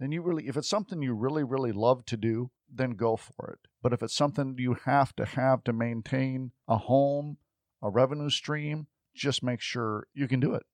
then 0.04 0.12
you 0.12 0.20
really, 0.20 0.46
if 0.46 0.56
it's 0.56 0.68
something 0.68 1.00
you 1.00 1.14
really, 1.14 1.42
really 1.42 1.72
love 1.72 2.04
to 2.06 2.16
do, 2.18 2.50
then 2.70 2.90
go 2.90 3.16
for 3.16 3.50
it. 3.50 3.70
But 3.82 3.94
if 3.94 4.02
it's 4.02 4.14
something 4.14 4.56
you 4.58 4.76
have 4.84 5.16
to 5.16 5.24
have 5.24 5.64
to 5.64 5.72
maintain 5.72 6.52
a 6.68 6.76
home, 6.76 7.38
a 7.82 7.88
revenue 7.88 8.30
stream, 8.30 8.86
just 9.14 9.42
make 9.42 9.60
sure 9.60 10.06
you 10.12 10.28
can 10.28 10.40
do 10.40 10.54
it. 10.54 10.64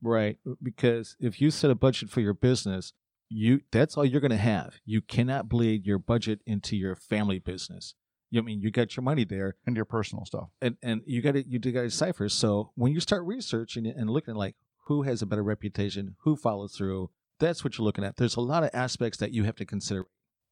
Right. 0.00 0.38
Uh, 0.48 0.54
because 0.62 1.16
if 1.18 1.40
you 1.40 1.50
set 1.50 1.70
a 1.72 1.74
budget 1.74 2.08
for 2.10 2.20
your 2.20 2.34
business, 2.34 2.92
you 3.28 3.60
that's 3.72 3.96
all 3.96 4.04
you're 4.04 4.20
going 4.20 4.30
to 4.30 4.36
have. 4.36 4.76
You 4.84 5.02
cannot 5.02 5.48
bleed 5.48 5.84
your 5.84 5.98
budget 5.98 6.40
into 6.46 6.76
your 6.76 6.94
family 6.94 7.38
business. 7.38 7.94
You 8.30 8.40
I 8.40 8.44
mean 8.44 8.60
you 8.60 8.70
got 8.70 8.96
your 8.96 9.02
money 9.02 9.24
there 9.24 9.56
and 9.66 9.74
your 9.74 9.84
personal 9.84 10.24
stuff, 10.24 10.48
and 10.62 10.76
and 10.82 11.02
you 11.04 11.20
got 11.20 11.32
to 11.32 11.46
you 11.46 11.58
got 11.58 11.82
to 11.82 11.90
cipher. 11.90 12.28
So 12.28 12.70
when 12.74 12.92
you 12.92 13.00
start 13.00 13.24
researching 13.24 13.86
and 13.86 14.08
looking 14.08 14.34
like 14.34 14.54
who 14.86 15.02
has 15.02 15.20
a 15.20 15.26
better 15.26 15.42
reputation, 15.42 16.16
who 16.20 16.36
follows 16.36 16.74
through, 16.74 17.10
that's 17.38 17.64
what 17.64 17.78
you're 17.78 17.84
looking 17.84 18.04
at. 18.04 18.16
There's 18.16 18.36
a 18.36 18.40
lot 18.40 18.64
of 18.64 18.70
aspects 18.72 19.18
that 19.18 19.32
you 19.32 19.44
have 19.44 19.56
to 19.56 19.64
consider. 19.64 20.06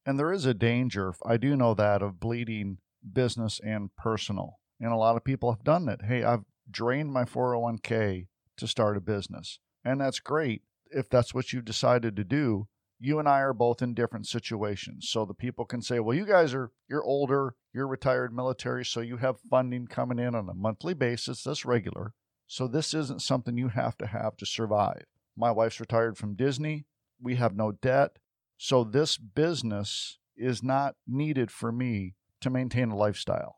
And 0.05 0.17
there 0.17 0.31
is 0.31 0.45
a 0.45 0.53
danger, 0.53 1.13
I 1.25 1.37
do 1.37 1.55
know 1.55 1.73
that, 1.73 2.01
of 2.01 2.19
bleeding 2.19 2.77
business 3.13 3.59
and 3.63 3.89
personal. 3.97 4.59
And 4.79 4.91
a 4.91 4.97
lot 4.97 5.17
of 5.17 5.23
people 5.23 5.51
have 5.51 5.63
done 5.63 5.85
that. 5.85 6.03
Hey, 6.05 6.23
I've 6.23 6.45
drained 6.69 7.11
my 7.11 7.23
401k 7.23 8.27
to 8.57 8.67
start 8.67 8.97
a 8.97 9.01
business. 9.01 9.59
And 9.83 10.01
that's 10.01 10.19
great 10.19 10.63
if 10.91 11.09
that's 11.09 11.33
what 11.33 11.51
you've 11.51 11.65
decided 11.65 12.15
to 12.15 12.23
do. 12.23 12.67
You 12.99 13.19
and 13.19 13.27
I 13.27 13.41
are 13.41 13.53
both 13.53 13.81
in 13.81 13.93
different 13.93 14.27
situations. 14.27 15.07
So 15.09 15.25
the 15.25 15.33
people 15.33 15.65
can 15.65 15.81
say, 15.81 15.99
well, 15.99 16.17
you 16.17 16.25
guys 16.25 16.53
are, 16.53 16.71
you're 16.89 17.03
older, 17.03 17.55
you're 17.73 17.87
retired 17.87 18.33
military, 18.33 18.83
so 18.83 19.01
you 19.01 19.17
have 19.17 19.37
funding 19.49 19.85
coming 19.85 20.17
in 20.17 20.33
on 20.33 20.49
a 20.49 20.53
monthly 20.53 20.95
basis 20.95 21.43
that's 21.43 21.65
regular. 21.65 22.13
So 22.47 22.67
this 22.67 22.93
isn't 22.93 23.21
something 23.21 23.57
you 23.57 23.67
have 23.69 23.97
to 23.97 24.07
have 24.07 24.35
to 24.37 24.45
survive. 24.45 25.05
My 25.37 25.51
wife's 25.51 25.79
retired 25.79 26.17
from 26.17 26.35
Disney. 26.35 26.85
We 27.21 27.35
have 27.35 27.55
no 27.55 27.71
debt. 27.71 28.17
So 28.57 28.83
this 28.83 29.17
business 29.17 30.17
is 30.35 30.63
not 30.63 30.95
needed 31.07 31.51
for 31.51 31.71
me 31.71 32.15
to 32.41 32.49
maintain 32.49 32.89
a 32.89 32.97
lifestyle. 32.97 33.57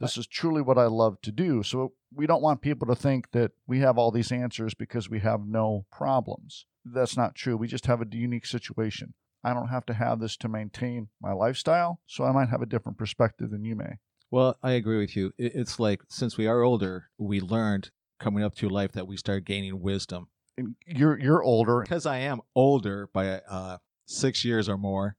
This 0.00 0.16
is 0.16 0.26
truly 0.26 0.62
what 0.62 0.78
I 0.78 0.86
love 0.86 1.20
to 1.22 1.30
do. 1.30 1.62
So 1.62 1.92
we 2.12 2.26
don't 2.26 2.42
want 2.42 2.60
people 2.60 2.88
to 2.88 2.96
think 2.96 3.30
that 3.30 3.52
we 3.68 3.78
have 3.78 3.98
all 3.98 4.10
these 4.10 4.32
answers 4.32 4.74
because 4.74 5.08
we 5.08 5.20
have 5.20 5.46
no 5.46 5.86
problems. 5.92 6.66
That's 6.84 7.16
not 7.16 7.36
true. 7.36 7.56
We 7.56 7.68
just 7.68 7.86
have 7.86 8.02
a 8.02 8.06
unique 8.10 8.46
situation. 8.46 9.14
I 9.44 9.54
don't 9.54 9.68
have 9.68 9.86
to 9.86 9.94
have 9.94 10.18
this 10.18 10.36
to 10.38 10.48
maintain 10.48 11.08
my 11.20 11.32
lifestyle, 11.32 12.00
so 12.06 12.24
I 12.24 12.32
might 12.32 12.48
have 12.48 12.62
a 12.62 12.66
different 12.66 12.98
perspective 12.98 13.50
than 13.50 13.64
you 13.64 13.76
may. 13.76 13.98
Well, 14.30 14.56
I 14.62 14.72
agree 14.72 14.98
with 14.98 15.16
you. 15.16 15.32
It's 15.38 15.78
like 15.78 16.02
since 16.08 16.36
we 16.36 16.46
are 16.46 16.62
older, 16.62 17.10
we 17.18 17.40
learned 17.40 17.90
coming 18.18 18.42
up 18.42 18.56
through 18.56 18.70
life 18.70 18.92
that 18.92 19.06
we 19.06 19.16
start 19.16 19.44
gaining 19.44 19.80
wisdom. 19.80 20.28
And 20.56 20.76
You're 20.86 21.18
you're 21.18 21.42
older. 21.42 21.80
Because 21.80 22.06
I 22.06 22.18
am 22.18 22.40
older 22.54 23.08
by 23.12 23.40
uh, 23.40 23.78
six 24.06 24.44
years 24.44 24.68
or 24.68 24.76
more, 24.76 25.16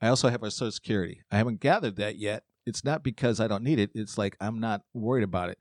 I 0.00 0.08
also 0.08 0.28
have 0.28 0.42
a 0.42 0.50
Social 0.50 0.72
Security. 0.72 1.22
I 1.30 1.38
haven't 1.38 1.60
gathered 1.60 1.96
that 1.96 2.18
yet. 2.18 2.44
It's 2.66 2.84
not 2.84 3.02
because 3.02 3.40
I 3.40 3.46
don't 3.46 3.62
need 3.62 3.78
it. 3.78 3.90
It's 3.94 4.18
like 4.18 4.36
I'm 4.40 4.60
not 4.60 4.82
worried 4.92 5.24
about 5.24 5.50
it. 5.50 5.58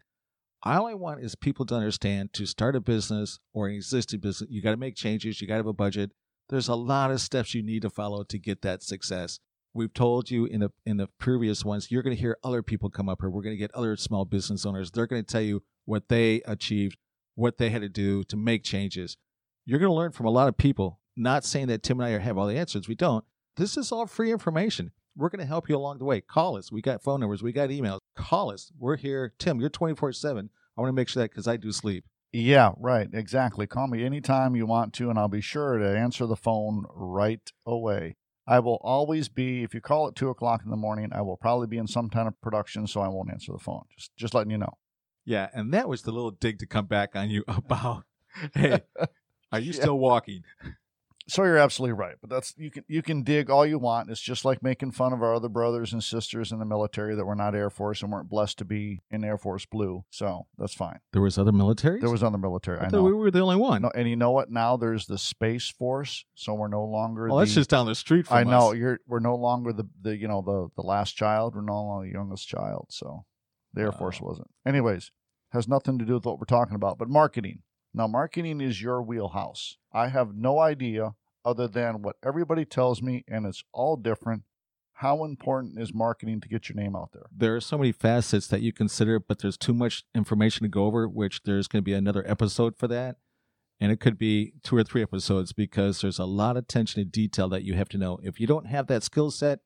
All 0.63 0.87
I 0.87 0.95
want 0.95 1.23
is 1.23 1.35
people 1.35 1.65
to 1.67 1.75
understand 1.75 2.33
to 2.33 2.47
start 2.47 2.75
a 2.75 2.81
business 2.81 3.39
or 3.53 3.67
an 3.67 3.75
existing 3.75 4.19
business, 4.19 4.49
you 4.49 4.63
got 4.63 4.71
to 4.71 4.77
make 4.77 4.95
changes. 4.95 5.39
You 5.39 5.47
got 5.47 5.55
to 5.55 5.59
have 5.59 5.67
a 5.67 5.73
budget. 5.73 6.11
There's 6.49 6.67
a 6.67 6.75
lot 6.75 7.11
of 7.11 7.21
steps 7.21 7.53
you 7.53 7.61
need 7.61 7.83
to 7.83 7.89
follow 7.89 8.23
to 8.23 8.39
get 8.39 8.63
that 8.63 8.81
success. 8.81 9.39
We've 9.73 9.93
told 9.93 10.31
you 10.31 10.45
in 10.45 10.61
the 10.61 10.71
in 10.85 10.97
the 10.97 11.07
previous 11.19 11.63
ones, 11.63 11.91
you're 11.91 12.01
going 12.01 12.15
to 12.15 12.21
hear 12.21 12.37
other 12.43 12.63
people 12.63 12.89
come 12.89 13.09
up 13.09 13.19
here. 13.21 13.29
We're 13.29 13.43
going 13.43 13.55
to 13.55 13.59
get 13.59 13.73
other 13.75 13.95
small 13.97 14.25
business 14.25 14.65
owners. 14.65 14.89
They're 14.89 15.05
going 15.05 15.23
to 15.23 15.31
tell 15.31 15.41
you 15.41 15.63
what 15.85 16.07
they 16.09 16.41
achieved, 16.45 16.97
what 17.35 17.57
they 17.57 17.69
had 17.69 17.81
to 17.81 17.89
do 17.89 18.23
to 18.25 18.35
make 18.35 18.63
changes. 18.63 19.17
You're 19.65 19.79
going 19.79 19.91
to 19.91 19.95
learn 19.95 20.11
from 20.11 20.25
a 20.25 20.31
lot 20.31 20.47
of 20.47 20.57
people. 20.57 20.99
Not 21.15 21.45
saying 21.45 21.67
that 21.67 21.83
Tim 21.83 21.99
and 21.99 22.15
I 22.15 22.19
have 22.19 22.37
all 22.37 22.47
the 22.47 22.57
answers. 22.57 22.87
We 22.87 22.95
don't. 22.95 23.23
This 23.57 23.77
is 23.77 23.91
all 23.91 24.05
free 24.05 24.31
information. 24.31 24.91
We're 25.15 25.29
going 25.29 25.39
to 25.39 25.45
help 25.45 25.69
you 25.69 25.77
along 25.77 25.99
the 25.99 26.05
way. 26.05 26.19
Call 26.19 26.57
us. 26.57 26.71
We 26.71 26.81
got 26.81 27.01
phone 27.01 27.21
numbers. 27.21 27.41
We 27.41 27.53
got 27.53 27.69
emails. 27.69 27.99
Call 28.17 28.51
us. 28.51 28.71
We're 28.77 28.97
here. 28.97 29.33
Tim, 29.39 29.61
you're 29.61 29.69
24 29.69 30.11
7. 30.11 30.49
I 30.77 30.81
want 30.81 30.89
to 30.89 30.93
make 30.93 31.07
sure 31.07 31.23
that 31.23 31.31
because 31.31 31.47
I 31.47 31.55
do 31.55 31.71
sleep. 31.71 32.03
Yeah, 32.33 32.73
right. 32.77 33.07
Exactly. 33.13 33.65
Call 33.65 33.87
me 33.87 34.03
anytime 34.03 34.57
you 34.57 34.65
want 34.65 34.91
to, 34.95 35.09
and 35.09 35.17
I'll 35.17 35.29
be 35.29 35.39
sure 35.39 35.77
to 35.77 35.97
answer 35.97 36.25
the 36.25 36.35
phone 36.35 36.83
right 36.93 37.49
away. 37.65 38.17
I 38.45 38.59
will 38.59 38.79
always 38.81 39.29
be, 39.29 39.63
if 39.63 39.73
you 39.73 39.79
call 39.79 40.07
at 40.07 40.15
two 40.15 40.29
o'clock 40.29 40.61
in 40.65 40.69
the 40.69 40.75
morning, 40.75 41.11
I 41.13 41.21
will 41.21 41.37
probably 41.37 41.67
be 41.67 41.77
in 41.77 41.87
some 41.87 42.09
kind 42.09 42.27
of 42.27 42.39
production, 42.41 42.87
so 42.87 42.99
I 42.99 43.07
won't 43.07 43.31
answer 43.31 43.53
the 43.53 43.59
phone. 43.59 43.83
Just 43.97 44.15
just 44.17 44.33
letting 44.33 44.51
you 44.51 44.57
know. 44.57 44.73
Yeah. 45.25 45.49
And 45.53 45.73
that 45.73 45.89
was 45.89 46.03
the 46.03 46.11
little 46.11 46.31
dig 46.31 46.59
to 46.59 46.65
come 46.67 46.85
back 46.85 47.15
on 47.15 47.29
you 47.29 47.43
about, 47.47 48.03
hey, 48.53 48.81
are 49.51 49.59
you 49.59 49.71
Yeah. 49.73 49.81
still 49.81 49.97
walking? 49.99 50.43
So 51.27 51.43
you're 51.43 51.57
absolutely 51.57 51.93
right. 51.93 52.17
But 52.21 52.29
that's 52.29 52.53
you 52.55 52.69
can 52.69 52.83
you 52.87 53.01
can 53.01 53.23
dig 53.23 53.49
all 53.49 53.65
you 53.65 53.79
want. 53.79 54.11
It's 54.11 54.21
just 54.21 54.45
like 54.45 54.61
making 54.61 54.91
fun 54.91 55.11
of 55.11 55.23
our 55.23 55.33
other 55.33 55.49
brothers 55.49 55.91
and 55.91 56.03
sisters 56.03 56.51
in 56.51 56.59
the 56.59 56.65
military 56.65 57.15
that 57.15 57.25
were 57.25 57.33
not 57.33 57.55
Air 57.55 57.71
Force 57.71 58.03
and 58.03 58.11
weren't 58.11 58.29
blessed 58.29 58.59
to 58.59 58.65
be 58.65 59.01
in 59.09 59.23
Air 59.23 59.39
Force 59.39 59.65
Blue. 59.65 60.05
So 60.11 60.45
that's 60.55 60.75
fine. 60.75 60.99
There 61.13 61.23
was 61.23 61.39
other 61.39 61.51
military. 61.51 61.99
There 61.99 62.11
was 62.11 62.21
other 62.21 62.37
military. 62.37 62.77
I 62.77 62.85
I 62.85 62.89
know. 62.91 63.01
we 63.01 63.11
were 63.11 63.31
the 63.31 63.39
only 63.39 63.55
one. 63.55 63.81
No, 63.81 63.91
and 63.95 64.07
you 64.07 64.15
know 64.15 64.29
what? 64.29 64.51
Now 64.51 64.77
there's 64.77 65.07
the 65.07 65.17
Space 65.17 65.67
Force, 65.67 66.25
so 66.35 66.53
we're 66.53 66.67
no 66.67 66.83
longer. 66.85 67.27
well, 67.27 67.37
that's 67.39 67.55
just 67.55 67.71
down 67.71 67.87
the 67.87 67.95
street 67.95 68.27
from 68.27 68.37
I 68.37 68.43
know 68.43 68.73
you're. 68.73 68.99
We're 69.07 69.17
no 69.19 69.35
longer 69.35 69.73
the 69.73 69.89
the 69.99 70.15
you 70.15 70.27
know 70.27 70.43
the 70.43 70.67
the 70.79 70.85
last 70.87 71.13
child. 71.13 71.55
We're 71.55 71.61
no 71.63 71.73
longer 71.85 72.05
the 72.05 72.13
youngest 72.13 72.47
child. 72.47 72.85
So 72.91 73.25
the 73.75 73.81
Air 73.81 73.91
Force 73.91 74.19
oh. 74.21 74.25
wasn't. 74.25 74.49
Anyways, 74.65 75.11
has 75.51 75.67
nothing 75.67 75.99
to 75.99 76.05
do 76.05 76.15
with 76.15 76.25
what 76.25 76.39
we're 76.39 76.45
talking 76.45 76.75
about. 76.75 76.97
But 76.97 77.09
marketing. 77.09 77.59
Now, 77.93 78.07
marketing 78.07 78.59
is 78.59 78.81
your 78.81 79.01
wheelhouse. 79.01 79.77
I 79.93 80.09
have 80.09 80.35
no 80.35 80.59
idea 80.59 81.13
other 81.45 81.67
than 81.67 82.01
what 82.01 82.17
everybody 82.25 82.65
tells 82.65 83.01
me, 83.01 83.23
and 83.27 83.45
it's 83.45 83.63
all 83.71 83.95
different. 83.95 84.43
How 84.99 85.23
important 85.23 85.79
is 85.79 85.93
marketing 85.93 86.41
to 86.41 86.47
get 86.47 86.67
your 86.67 86.75
name 86.75 86.95
out 86.95 87.11
there? 87.13 87.27
There 87.35 87.55
are 87.55 87.61
so 87.61 87.77
many 87.77 87.91
facets 87.91 88.47
that 88.47 88.61
you 88.61 88.73
consider, 88.73 89.19
but 89.19 89.39
there's 89.39 89.57
too 89.57 89.73
much 89.73 90.03
information 90.13 90.63
to 90.63 90.69
go 90.69 90.85
over, 90.85 91.07
which 91.07 91.43
there's 91.43 91.67
going 91.67 91.81
to 91.81 91.85
be 91.85 91.93
another 91.93 92.23
episode 92.27 92.77
for 92.77 92.87
that. 92.87 93.17
And 93.79 93.91
it 93.91 93.99
could 93.99 94.17
be 94.17 94.53
two 94.63 94.77
or 94.77 94.83
three 94.83 95.01
episodes 95.01 95.51
because 95.51 95.99
there's 95.99 96.19
a 96.19 96.25
lot 96.25 96.55
of 96.55 96.63
attention 96.63 97.03
to 97.03 97.09
detail 97.09 97.49
that 97.49 97.63
you 97.63 97.73
have 97.73 97.89
to 97.89 97.97
know. 97.97 98.19
If 98.23 98.39
you 98.39 98.47
don't 98.47 98.67
have 98.67 98.87
that 98.87 99.03
skill 99.03 99.31
set, 99.31 99.59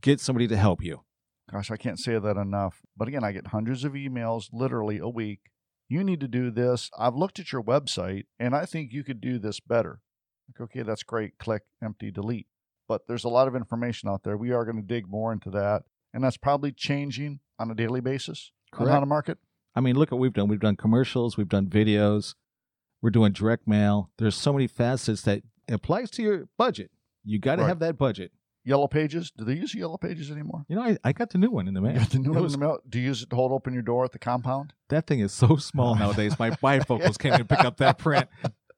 get 0.00 0.20
somebody 0.20 0.48
to 0.48 0.56
help 0.56 0.82
you. 0.82 1.02
Gosh, 1.50 1.70
I 1.70 1.76
can't 1.76 1.98
say 2.00 2.18
that 2.18 2.36
enough. 2.36 2.82
But 2.96 3.08
again, 3.08 3.22
I 3.24 3.32
get 3.32 3.48
hundreds 3.48 3.84
of 3.84 3.92
emails 3.92 4.48
literally 4.52 4.98
a 4.98 5.08
week. 5.08 5.40
You 5.88 6.02
need 6.02 6.20
to 6.20 6.28
do 6.28 6.50
this. 6.50 6.90
I've 6.98 7.14
looked 7.14 7.38
at 7.38 7.52
your 7.52 7.62
website 7.62 8.24
and 8.40 8.54
I 8.54 8.64
think 8.66 8.92
you 8.92 9.04
could 9.04 9.20
do 9.20 9.38
this 9.38 9.60
better. 9.60 10.00
Like, 10.48 10.60
okay, 10.64 10.82
that's 10.82 11.04
great. 11.04 11.38
Click, 11.38 11.62
empty, 11.82 12.10
delete. 12.10 12.48
But 12.88 13.06
there's 13.06 13.24
a 13.24 13.28
lot 13.28 13.46
of 13.48 13.54
information 13.54 14.08
out 14.08 14.22
there. 14.24 14.36
We 14.36 14.50
are 14.52 14.64
going 14.64 14.76
to 14.76 14.82
dig 14.82 15.08
more 15.08 15.32
into 15.32 15.50
that. 15.50 15.82
And 16.12 16.24
that's 16.24 16.36
probably 16.36 16.72
changing 16.72 17.40
on 17.58 17.70
a 17.70 17.74
daily 17.74 18.00
basis 18.00 18.50
Correct. 18.72 18.88
on 18.88 18.94
how 18.94 19.00
to 19.00 19.06
market. 19.06 19.38
I 19.74 19.80
mean, 19.80 19.96
look 19.96 20.10
what 20.10 20.18
we've 20.20 20.32
done. 20.32 20.48
We've 20.48 20.58
done 20.60 20.76
commercials, 20.76 21.36
we've 21.36 21.48
done 21.48 21.66
videos, 21.66 22.34
we're 23.02 23.10
doing 23.10 23.32
direct 23.32 23.68
mail. 23.68 24.10
There's 24.18 24.34
so 24.34 24.52
many 24.52 24.66
facets 24.66 25.22
that 25.22 25.42
applies 25.68 26.10
to 26.12 26.22
your 26.22 26.48
budget. 26.56 26.90
You 27.24 27.38
got 27.38 27.56
to 27.56 27.62
Right. 27.62 27.68
have 27.68 27.80
that 27.80 27.98
budget. 27.98 28.32
Yellow 28.66 28.88
pages. 28.88 29.30
Do 29.30 29.44
they 29.44 29.54
use 29.54 29.76
yellow 29.76 29.96
pages 29.96 30.28
anymore? 30.28 30.64
You 30.68 30.74
know, 30.74 30.82
I, 30.82 30.98
I 31.04 31.12
got 31.12 31.30
the 31.30 31.38
new 31.38 31.52
one 31.52 31.68
in 31.68 31.74
the 31.74 31.80
mail. 31.80 31.92
You 31.92 31.98
got 32.00 32.10
the 32.10 32.18
new 32.18 32.32
It 32.32 32.34
one 32.34 32.44
in 32.46 32.50
the 32.50 32.58
mail. 32.58 32.78
Do 32.88 32.98
you 32.98 33.06
use 33.06 33.22
it 33.22 33.30
to 33.30 33.36
hold 33.36 33.52
open 33.52 33.72
your 33.72 33.84
door 33.84 34.04
at 34.04 34.10
the 34.10 34.18
compound? 34.18 34.72
That 34.88 35.06
thing 35.06 35.20
is 35.20 35.32
so 35.32 35.54
small 35.54 35.94
oh. 35.94 35.98
nowadays. 35.98 36.36
My 36.36 36.50
bifocals 36.50 37.16
can't 37.20 37.34
even 37.34 37.46
pick 37.46 37.64
up 37.64 37.76
that 37.76 37.96
print. 37.98 38.28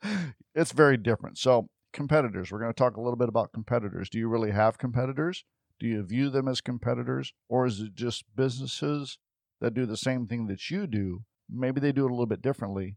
it's 0.55 0.73
very 0.73 0.99
different. 0.99 1.39
So, 1.39 1.71
competitors, 1.95 2.53
we're 2.53 2.59
going 2.59 2.71
to 2.71 2.77
talk 2.77 2.99
a 2.99 3.01
little 3.01 3.17
bit 3.17 3.31
about 3.31 3.55
competitors. 3.55 4.11
Do 4.11 4.19
you 4.19 4.29
really 4.29 4.51
have 4.51 4.77
competitors? 4.77 5.47
Do 5.81 5.87
you 5.87 6.03
view 6.03 6.29
them 6.29 6.49
as 6.49 6.61
competitors? 6.61 7.33
Or 7.49 7.65
is 7.65 7.81
it 7.81 7.95
just 7.95 8.25
businesses 8.37 9.17
that 9.63 9.73
do 9.73 9.87
the 9.87 9.97
same 9.97 10.27
thing 10.27 10.49
that 10.49 10.71
you 10.71 10.87
do? 10.87 11.23
Maybe 11.49 11.81
they 11.81 11.93
do 11.93 12.05
it 12.05 12.11
a 12.11 12.15
little 12.15 12.27
bit 12.27 12.43
differently. 12.43 12.97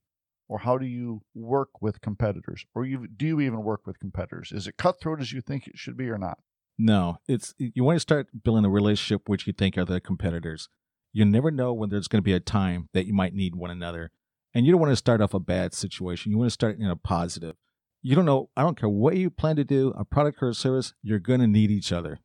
Or 0.50 0.60
how 0.60 0.78
do 0.78 0.86
you 0.86 1.22
work 1.34 1.82
with 1.82 2.02
competitors? 2.02 2.66
Or 2.76 2.86
you, 2.86 3.08
do 3.08 3.26
you 3.26 3.40
even 3.40 3.64
work 3.64 3.88
with 3.88 3.98
competitors? 3.98 4.52
Is 4.52 4.68
it 4.68 4.76
cutthroat 4.76 5.22
as 5.22 5.32
you 5.32 5.40
think 5.40 5.68
it 5.68 5.78
should 5.78 5.96
be 5.96 6.10
or 6.10 6.18
not? 6.18 6.40
No, 6.78 7.18
it's 7.28 7.54
you 7.58 7.84
want 7.84 7.98
to 7.98 8.00
start 8.00 8.28
building 8.44 8.66
a 8.66 8.70
relationship 8.70 9.30
which 9.30 9.46
you 9.46 9.54
think 9.54 9.78
are 9.78 9.86
the 9.86 10.00
competitors. 10.02 10.68
You 11.14 11.26
never 11.26 11.52
know 11.52 11.74
when 11.74 11.90
there's 11.90 12.08
going 12.08 12.20
to 12.22 12.26
be 12.26 12.34
a 12.34 12.40
time 12.40 12.90
that 12.94 13.06
you 13.06 13.14
might 13.14 13.34
need 13.34 13.56
one 13.56 13.70
another. 13.70 14.12
And 14.54 14.66
you 14.66 14.72
don't 14.72 14.82
want 14.82 14.92
to 14.92 14.96
start 14.98 15.22
off 15.22 15.34
a 15.34 15.40
bad 15.40 15.74
situation. 15.74 16.32
You 16.32 16.38
want 16.38 16.48
to 16.48 16.54
start 16.54 16.78
in 16.80 16.88
a 16.88 16.96
positive. 16.96 17.56
You 18.02 18.16
don't 18.16 18.26
know, 18.26 18.50
I 18.58 18.64
don't 18.64 18.80
care 18.80 18.90
what 18.90 19.16
you 19.16 19.30
plan 19.30 19.56
to 19.58 19.64
do, 19.64 19.94
a 19.98 20.04
product 20.04 20.42
or 20.42 20.50
a 20.50 20.54
service, 20.56 20.94
you're 21.04 21.20
going 21.20 21.40
to 21.40 21.48
need 21.48 21.70
each 21.70 21.92
other. 21.92 22.20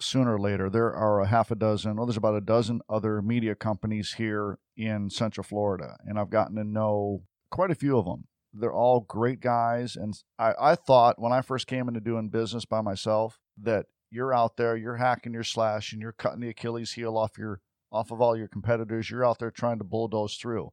sooner 0.00 0.34
or 0.34 0.38
later. 0.40 0.70
There 0.70 0.92
are 0.94 1.20
a 1.20 1.26
half 1.26 1.50
a 1.50 1.54
dozen, 1.54 1.96
well, 1.96 2.06
there's 2.06 2.16
about 2.16 2.36
a 2.36 2.40
dozen 2.40 2.80
other 2.88 3.20
media 3.22 3.54
companies 3.54 4.14
here 4.14 4.58
in 4.76 5.10
Central 5.10 5.44
Florida, 5.44 5.96
and 6.06 6.18
I've 6.18 6.30
gotten 6.30 6.56
to 6.56 6.64
know 6.64 7.22
quite 7.50 7.70
a 7.70 7.74
few 7.74 7.98
of 7.98 8.04
them. 8.06 8.24
They're 8.52 8.72
all 8.72 9.00
great 9.00 9.40
guys, 9.40 9.96
and 9.96 10.14
I, 10.38 10.54
I 10.60 10.74
thought 10.74 11.20
when 11.20 11.32
I 11.32 11.40
first 11.42 11.66
came 11.66 11.86
into 11.86 12.00
doing 12.00 12.28
business 12.30 12.64
by 12.64 12.80
myself 12.80 13.38
that 13.62 13.86
you're 14.10 14.34
out 14.34 14.56
there, 14.56 14.76
you're 14.76 14.96
hacking 14.96 15.32
your 15.32 15.44
slash, 15.44 15.92
and 15.92 16.02
you're 16.02 16.12
cutting 16.12 16.40
the 16.40 16.48
Achilles 16.48 16.92
heel 16.92 17.16
off 17.16 17.38
your 17.38 17.60
off 17.92 18.10
of 18.10 18.20
all 18.20 18.36
your 18.36 18.48
competitors. 18.48 19.10
You're 19.10 19.26
out 19.26 19.38
there 19.38 19.50
trying 19.50 19.78
to 19.78 19.84
bulldoze 19.84 20.36
through. 20.36 20.70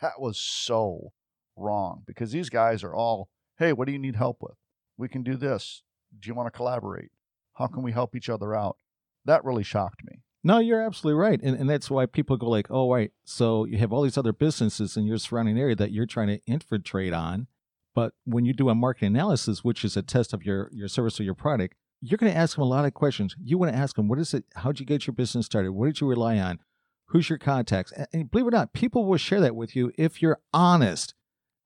That 0.00 0.20
was 0.20 0.38
so 0.38 1.12
wrong 1.56 2.02
because 2.06 2.32
these 2.32 2.48
guys 2.50 2.84
are 2.84 2.94
all, 2.94 3.28
hey, 3.58 3.72
what 3.72 3.86
do 3.86 3.92
you 3.92 3.98
need 3.98 4.16
help 4.16 4.38
with? 4.40 4.56
We 4.96 5.08
can 5.08 5.22
do 5.22 5.36
this. 5.36 5.82
Do 6.18 6.28
you 6.28 6.34
want 6.34 6.46
to 6.46 6.56
collaborate? 6.56 7.10
How 7.54 7.66
can 7.66 7.82
we 7.82 7.92
help 7.92 8.14
each 8.14 8.28
other 8.28 8.54
out? 8.54 8.76
That 9.24 9.44
really 9.44 9.64
shocked 9.64 10.02
me. 10.04 10.22
No, 10.42 10.58
you're 10.58 10.80
absolutely 10.80 11.20
right. 11.20 11.40
And, 11.42 11.56
and 11.56 11.68
that's 11.68 11.90
why 11.90 12.06
people 12.06 12.36
go 12.36 12.48
like, 12.48 12.70
oh, 12.70 12.90
right. 12.90 13.10
So 13.24 13.64
you 13.64 13.78
have 13.78 13.92
all 13.92 14.02
these 14.02 14.16
other 14.16 14.32
businesses 14.32 14.96
in 14.96 15.04
your 15.04 15.18
surrounding 15.18 15.58
area 15.58 15.76
that 15.76 15.92
you're 15.92 16.06
trying 16.06 16.28
to 16.28 16.40
infiltrate 16.46 17.12
on. 17.12 17.46
But 17.94 18.12
when 18.24 18.44
you 18.44 18.52
do 18.52 18.70
a 18.70 18.74
market 18.74 19.06
analysis, 19.06 19.62
which 19.62 19.84
is 19.84 19.96
a 19.96 20.02
test 20.02 20.32
of 20.32 20.44
your, 20.44 20.70
your 20.72 20.88
service 20.88 21.20
or 21.20 21.24
your 21.24 21.34
product, 21.34 21.74
you're 22.00 22.16
going 22.18 22.32
to 22.32 22.38
ask 22.38 22.56
them 22.56 22.62
a 22.62 22.68
lot 22.68 22.84
of 22.84 22.94
questions. 22.94 23.34
You 23.42 23.58
want 23.58 23.72
to 23.72 23.78
ask 23.78 23.96
them, 23.96 24.08
what 24.08 24.18
is 24.18 24.32
it? 24.34 24.44
How'd 24.56 24.80
you 24.80 24.86
get 24.86 25.06
your 25.06 25.14
business 25.14 25.46
started? 25.46 25.72
What 25.72 25.86
did 25.86 26.00
you 26.00 26.08
rely 26.08 26.38
on? 26.38 26.58
Who's 27.06 27.28
your 27.28 27.38
contacts? 27.38 27.92
And, 28.12 28.30
believe 28.30 28.46
it 28.46 28.48
or 28.48 28.56
not, 28.56 28.72
people 28.72 29.04
will 29.06 29.16
share 29.18 29.40
that 29.40 29.56
with 29.56 29.74
you 29.76 29.92
if 29.98 30.22
you're 30.22 30.38
honest. 30.52 31.14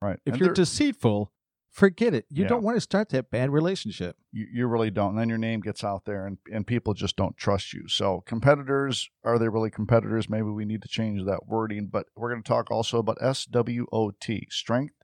Right. 0.01 0.19
If 0.25 0.33
And 0.33 0.41
you're 0.41 0.53
deceitful, 0.53 1.31
forget 1.71 2.13
it. 2.13 2.25
You 2.29 2.43
Yeah. 2.43 2.49
don't 2.49 2.63
want 2.63 2.75
to 2.77 2.81
start 2.81 3.09
that 3.09 3.29
bad 3.29 3.49
relationship. 3.51 4.17
you, 4.31 4.47
you 4.51 4.67
really 4.67 4.89
don't. 4.91 5.11
And 5.11 5.19
then 5.19 5.29
your 5.29 5.37
name 5.37 5.61
gets 5.61 5.83
out 5.83 6.03
there 6.05 6.25
and, 6.25 6.37
and 6.51 6.65
people 6.67 6.93
just 6.93 7.15
don't 7.15 7.37
trust 7.37 7.73
you. 7.73 7.87
So, 7.87 8.21
competitors, 8.25 9.09
are 9.23 9.37
they 9.39 9.47
really 9.49 9.69
competitors? 9.69 10.29
Maybe 10.29 10.43
we 10.49 10.65
need 10.65 10.81
to 10.81 10.87
change 10.89 11.23
that 11.25 11.47
wording. 11.47 11.87
But 11.91 12.07
we're 12.15 12.29
going 12.31 12.43
to 12.43 12.47
talk 12.47 12.71
also 12.71 12.97
about 12.97 13.17
SWOT 13.19 14.25
strength, 14.49 14.95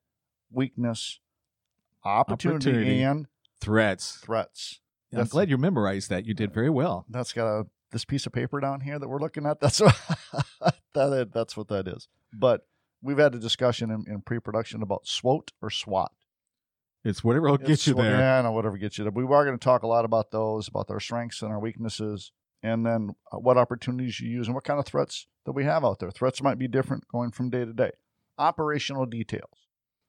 weakness, 0.52 1.20
opportunity, 2.04 2.70
Opportunity. 2.70 3.02
and 3.04 3.28
Threats. 3.62 4.18
threats. 4.18 4.80
I'm 5.14 5.26
glad 5.26 5.50
you 5.50 5.58
memorized 5.58 6.10
that. 6.10 6.26
You 6.26 6.34
did 6.34 6.54
very 6.54 6.70
well. 6.70 7.06
That's 7.10 7.34
got 7.34 7.48
a 7.48 7.66
this 7.92 8.06
piece 8.06 8.26
of 8.26 8.32
paper 8.32 8.60
down 8.60 8.82
here 8.82 8.98
that 8.98 9.08
we're 9.08 9.20
looking 9.20 9.46
at. 9.46 9.60
That's 9.62 9.82
what 9.82 9.96
that 10.94 11.14
is, 11.14 11.28
that's 11.34 11.58
what 11.58 11.68
that 11.68 11.88
is. 11.88 12.08
But 12.34 12.66
we've 13.02 13.18
had 13.18 13.36
a 13.36 13.40
discussion 13.40 13.92
in, 13.92 14.06
in 14.08 14.22
pre-production 14.22 14.82
about 14.82 15.08
SWOT 15.08 15.52
or 15.62 15.70
SWAT. 15.70 16.12
It's 17.04 17.24
whatever 17.24 17.50
will 17.50 17.58
get 17.58 17.88
you 17.88 17.96
there. 17.96 18.18
Yeah, 18.18 18.42
no, 18.42 18.52
whatever 18.52 18.78
gets 18.78 18.98
you 18.98 19.04
there. 19.04 19.12
We 19.12 19.24
are 19.24 19.46
going 19.46 19.58
to 19.58 19.64
talk 19.64 19.84
a 19.84 19.88
lot 19.88 20.06
about 20.06 20.32
those, 20.32 20.68
about 20.68 20.90
our 20.90 21.00
strengths 21.00 21.42
and 21.42 21.52
our 21.52 21.60
weaknesses, 21.60 22.32
and 22.62 22.86
then 22.86 23.16
uh, 23.32 23.38
what 23.38 23.58
opportunities 23.58 24.20
you 24.20 24.30
use 24.30 24.48
and 24.48 24.54
what 24.54 24.64
kind 24.64 24.80
of 24.80 24.86
threats 24.86 25.26
that 25.46 25.54
we 25.54 25.64
have 25.64 25.84
out 25.84 26.00
there. 26.00 26.12
Threats 26.12 26.44
might 26.44 26.60
be 26.60 26.68
different 26.68 27.08
going 27.08 27.32
from 27.32 27.50
day 27.50 27.66
to 27.66 27.74
day. 27.74 27.92
Operational 28.38 29.08
details. 29.08 29.68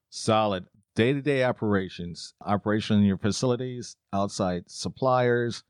Solid 0.09 0.65
day 0.95 1.13
to 1.13 1.21
day 1.21 1.43
operations, 1.43 2.33
operation 2.41 2.97
in 2.97 3.03
your 3.03 3.17
facilities, 3.17 3.95
outside 4.11 4.65
suppliers. 4.67 5.63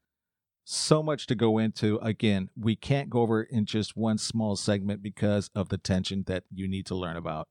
So 0.65 1.03
much 1.03 1.27
to 1.27 1.35
go 1.35 1.57
into. 1.57 1.97
Again, 1.97 2.49
we 2.57 2.75
can't 2.77 3.09
go 3.09 3.21
over 3.21 3.43
in 3.43 3.65
just 3.65 3.97
one 3.97 4.17
small 4.17 4.55
segment 4.55 5.03
because 5.03 5.49
of 5.53 5.67
the 5.69 5.77
tension 5.77 6.23
that 6.27 6.45
you 6.53 6.69
need 6.69 6.85
to 6.85 6.95
learn 6.95 7.17
about. 7.17 7.49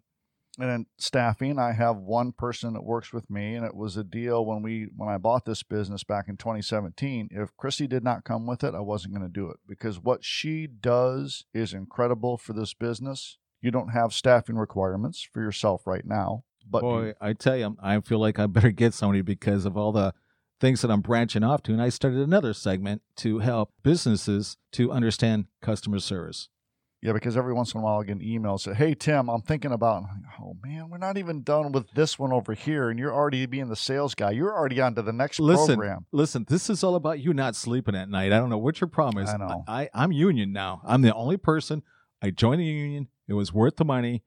And 0.59 0.69
then 0.69 0.87
staffing, 0.99 1.59
I 1.59 1.73
have 1.73 1.97
one 1.97 2.33
person 2.33 2.75
that 2.75 2.85
works 2.85 3.11
with 3.13 3.31
me, 3.31 3.55
and 3.55 3.65
it 3.65 3.75
was 3.75 3.97
a 3.97 4.05
deal 4.05 4.45
when 4.45 4.63
we 4.63 4.89
when 4.95 5.09
I 5.09 5.17
bought 5.17 5.47
this 5.47 5.63
business 5.63 6.05
back 6.05 6.29
in 6.29 6.37
2017. 6.37 7.29
If 7.31 7.57
Christy 7.57 7.87
did 7.87 8.05
not 8.05 8.25
come 8.25 8.47
with 8.47 8.63
it, 8.63 8.75
I 8.75 8.81
wasn't 8.81 9.15
going 9.15 9.27
to 9.27 9.33
do 9.33 9.49
it 9.49 9.57
because 9.67 9.99
what 9.99 10.25
she 10.25 10.67
does 10.67 11.47
is 11.55 11.73
incredible 11.73 12.37
for 12.37 12.53
this 12.53 12.75
business. 12.75 13.39
You 13.63 13.71
don't 13.71 13.95
have 13.95 14.13
staffing 14.13 14.57
requirements 14.57 15.23
for 15.23 15.41
yourself 15.41 15.87
right 15.87 16.05
now, 16.05 16.45
but 16.69 16.81
Boy, 16.83 17.15
I 17.21 17.33
tell 17.33 17.57
you, 17.57 17.77
I 17.83 18.01
feel 18.01 18.19
like 18.19 18.39
I 18.39 18.47
better 18.47 18.71
get 18.71 18.95
somebody 18.95 19.23
because 19.23 19.65
of 19.65 19.77
all 19.77 19.93
the 19.93 20.15
things 20.61 20.81
that 20.83 20.91
I'm 20.91 21.01
branching 21.01 21.43
off 21.43 21.63
to. 21.65 21.73
And 21.73 21.83
I 21.83 21.89
started 21.89 22.21
another 22.21 22.53
segment 22.55 23.03
to 23.17 23.41
help 23.41 23.73
businesses 23.83 24.57
to 24.73 24.93
understand 24.93 25.47
customer 25.61 25.99
service. 25.99 26.49
yeah, 27.03 27.13
because 27.13 27.37
every 27.37 27.53
once 27.53 27.75
in 27.75 27.81
a 27.81 27.83
while 27.83 28.01
I 28.01 28.05
get 28.05 28.15
an 28.17 28.23
email 28.23 28.59
say, 28.59 28.73
"Hey 28.75 28.95
Tim, 28.95 29.29
I'm 29.29 29.43
thinking 29.43 29.73
about." 29.73 29.97
I'm 29.97 30.03
like, 30.03 30.41
oh 30.41 30.57
man, 30.65 30.89
we're 30.89 30.99
not 30.99 31.19
even 31.19 31.43
done 31.43 31.73
with 31.73 31.91
this 31.95 32.17
one 32.17 32.33
over 32.33 32.55
here, 32.55 32.91
and 32.91 32.99
you're 32.99 33.13
already 33.13 33.45
being 33.47 33.69
the 33.69 33.75
sales 33.75 34.15
guy. 34.15 34.31
You're 34.31 34.55
already 34.57 34.81
on 34.81 34.95
to 34.95 35.03
the 35.03 35.13
next 35.13 35.41
Listen, 35.41 35.75
program. 35.75 36.07
listen, 36.13 36.47
this 36.49 36.71
is 36.71 36.85
all 36.85 36.95
about 36.95 37.19
you 37.19 37.35
not 37.35 37.57
sleeping 37.57 37.97
at 37.97 38.09
night. 38.09 38.33
I 38.33 38.39
don't 38.39 38.51
know 38.51 38.59
what 38.59 38.81
your 38.81 38.87
problem 38.87 39.25
is. 39.25 39.31
I 39.31 39.37
know. 39.39 39.65
I, 39.67 39.91
I'm 39.93 40.13
union 40.13 40.53
now. 40.53 40.81
I'm 40.85 41.03
the 41.03 41.13
only 41.13 41.37
person. 41.39 41.83
I 42.23 42.31
joined 42.31 42.61
the 42.61 42.67
union. 42.67 43.09
It 43.27 43.33
was 43.35 43.53
worth 43.53 43.77
the 43.79 43.85
money. 43.85 44.23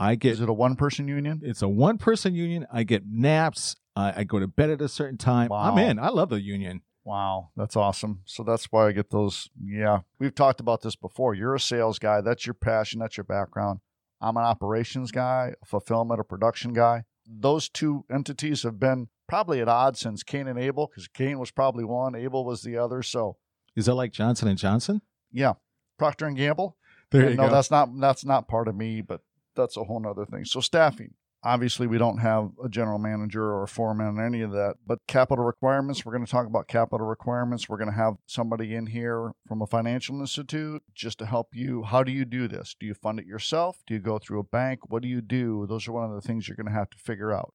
I 0.00 0.14
get 0.14 0.32
Is 0.32 0.40
it 0.40 0.48
a 0.48 0.52
one 0.52 0.76
person 0.76 1.06
union? 1.08 1.40
it's 1.44 1.62
a 1.62 1.68
one 1.68 1.98
person 1.98 2.34
union. 2.34 2.66
I 2.72 2.82
get 2.84 3.02
naps. 3.06 3.76
I, 3.94 4.20
I 4.20 4.24
go 4.24 4.38
to 4.40 4.46
bed 4.48 4.70
at 4.70 4.80
a 4.80 4.88
certain 4.88 5.18
time. 5.18 5.52
I'm 5.52 5.76
in. 5.78 5.98
I 5.98 6.08
love 6.08 6.30
the 6.30 6.40
union. 6.40 6.80
Wow, 7.04 7.50
that's 7.56 7.76
awesome. 7.76 8.20
So 8.24 8.42
that's 8.42 8.66
why 8.72 8.88
I 8.88 8.92
get 8.92 9.10
those. 9.10 9.48
Yeah, 9.62 10.00
we've 10.18 10.34
talked 10.34 10.60
about 10.60 10.82
this 10.82 10.96
before. 10.96 11.34
You're 11.34 11.54
a 11.54 11.60
sales 11.60 11.98
guy. 11.98 12.20
That's 12.20 12.46
your 12.46 12.54
passion. 12.54 13.00
That's 13.00 13.16
your 13.16 13.24
background. 13.24 13.80
I'm 14.20 14.36
an 14.36 14.44
operations 14.44 15.10
guy, 15.10 15.52
a 15.62 15.66
fulfillment, 15.66 16.20
a 16.20 16.24
production 16.24 16.72
guy. 16.72 17.04
Those 17.26 17.68
two 17.68 18.04
entities 18.12 18.62
have 18.64 18.78
been 18.78 19.08
probably 19.28 19.60
at 19.60 19.68
odds 19.68 20.00
since 20.00 20.22
Cain 20.22 20.46
and 20.46 20.58
Abel, 20.58 20.88
because 20.88 21.08
Cain 21.08 21.38
was 21.38 21.50
probably 21.50 21.84
one, 21.84 22.14
Abel 22.14 22.44
was 22.44 22.62
the 22.62 22.76
other. 22.76 23.02
So 23.02 23.36
Is 23.76 23.86
that 23.86 23.94
like 23.94 24.12
Johnson 24.12 24.48
and 24.48 24.58
Johnson? 24.58 25.00
yeah, 25.32 25.54
Procter 25.98 26.26
and 26.26 26.36
Gamble. 26.36 26.76
There 27.10 27.30
you 27.30 27.36
no, 27.36 27.48
go. 27.48 27.52
that's 27.54 27.70
not 27.70 27.88
that's 27.98 28.24
not 28.24 28.46
part 28.48 28.68
of 28.68 28.76
me, 28.76 29.00
but 29.00 29.20
that's 29.60 29.76
a 29.76 29.84
whole 29.84 30.04
other 30.06 30.26
thing. 30.26 30.44
So 30.44 30.60
staffing. 30.60 31.14
Obviously, 31.42 31.86
we 31.86 31.96
don't 31.96 32.18
have 32.18 32.50
a 32.62 32.68
general 32.68 32.98
manager 32.98 33.42
or 33.42 33.62
a 33.62 33.68
foreman 33.68 34.18
or 34.18 34.26
any 34.26 34.42
of 34.42 34.50
that. 34.52 34.74
But 34.86 34.98
capital 35.08 35.42
requirements, 35.42 36.04
we're 36.04 36.12
going 36.12 36.26
to 36.26 36.30
talk 36.30 36.46
about 36.46 36.68
capital 36.68 37.06
requirements. 37.06 37.66
We're 37.66 37.78
going 37.78 37.88
to 37.88 37.96
have 37.96 38.16
somebody 38.26 38.74
in 38.74 38.86
here 38.86 39.32
from 39.48 39.62
a 39.62 39.66
financial 39.66 40.20
institute 40.20 40.82
just 40.94 41.18
to 41.20 41.26
help 41.26 41.48
you. 41.54 41.82
How 41.82 42.02
do 42.02 42.12
you 42.12 42.26
do 42.26 42.46
this? 42.46 42.76
Do 42.78 42.84
you 42.84 42.92
fund 42.92 43.18
it 43.18 43.24
yourself? 43.24 43.82
Do 43.86 43.94
you 43.94 44.00
go 44.00 44.18
through 44.18 44.40
a 44.40 44.44
bank? 44.44 44.90
What 44.90 45.00
do 45.00 45.08
you 45.08 45.22
do? 45.22 45.64
Those 45.66 45.88
are 45.88 45.92
one 45.92 46.04
of 46.04 46.14
the 46.14 46.20
things 46.20 46.46
you're 46.46 46.56
going 46.56 46.66
to 46.66 46.78
have 46.78 46.90
to 46.90 46.98
figure 46.98 47.32
out. 47.32 47.54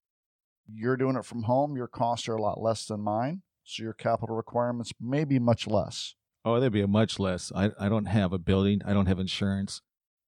You're 0.67 0.97
doing 0.97 1.15
it 1.15 1.25
from 1.25 1.43
home. 1.43 1.75
Your 1.75 1.87
costs 1.87 2.27
are 2.27 2.35
a 2.35 2.41
lot 2.41 2.59
less 2.59 2.85
than 2.85 3.01
mine. 3.01 3.43
So 3.63 3.83
your 3.83 3.93
capital 3.93 4.35
requirements 4.35 4.93
may 4.99 5.25
be 5.25 5.37
much 5.37 5.67
less. 5.67 6.15
Oh, 6.43 6.59
they'd 6.59 6.71
be 6.71 6.85
much 6.87 7.19
less. 7.19 7.51
I, 7.55 7.69
I 7.79 7.87
don't 7.89 8.05
have 8.05 8.33
a 8.33 8.39
building. 8.39 8.81
I 8.83 8.93
don't 8.93 9.07
have 9.07 9.19
insurance. 9.19 9.81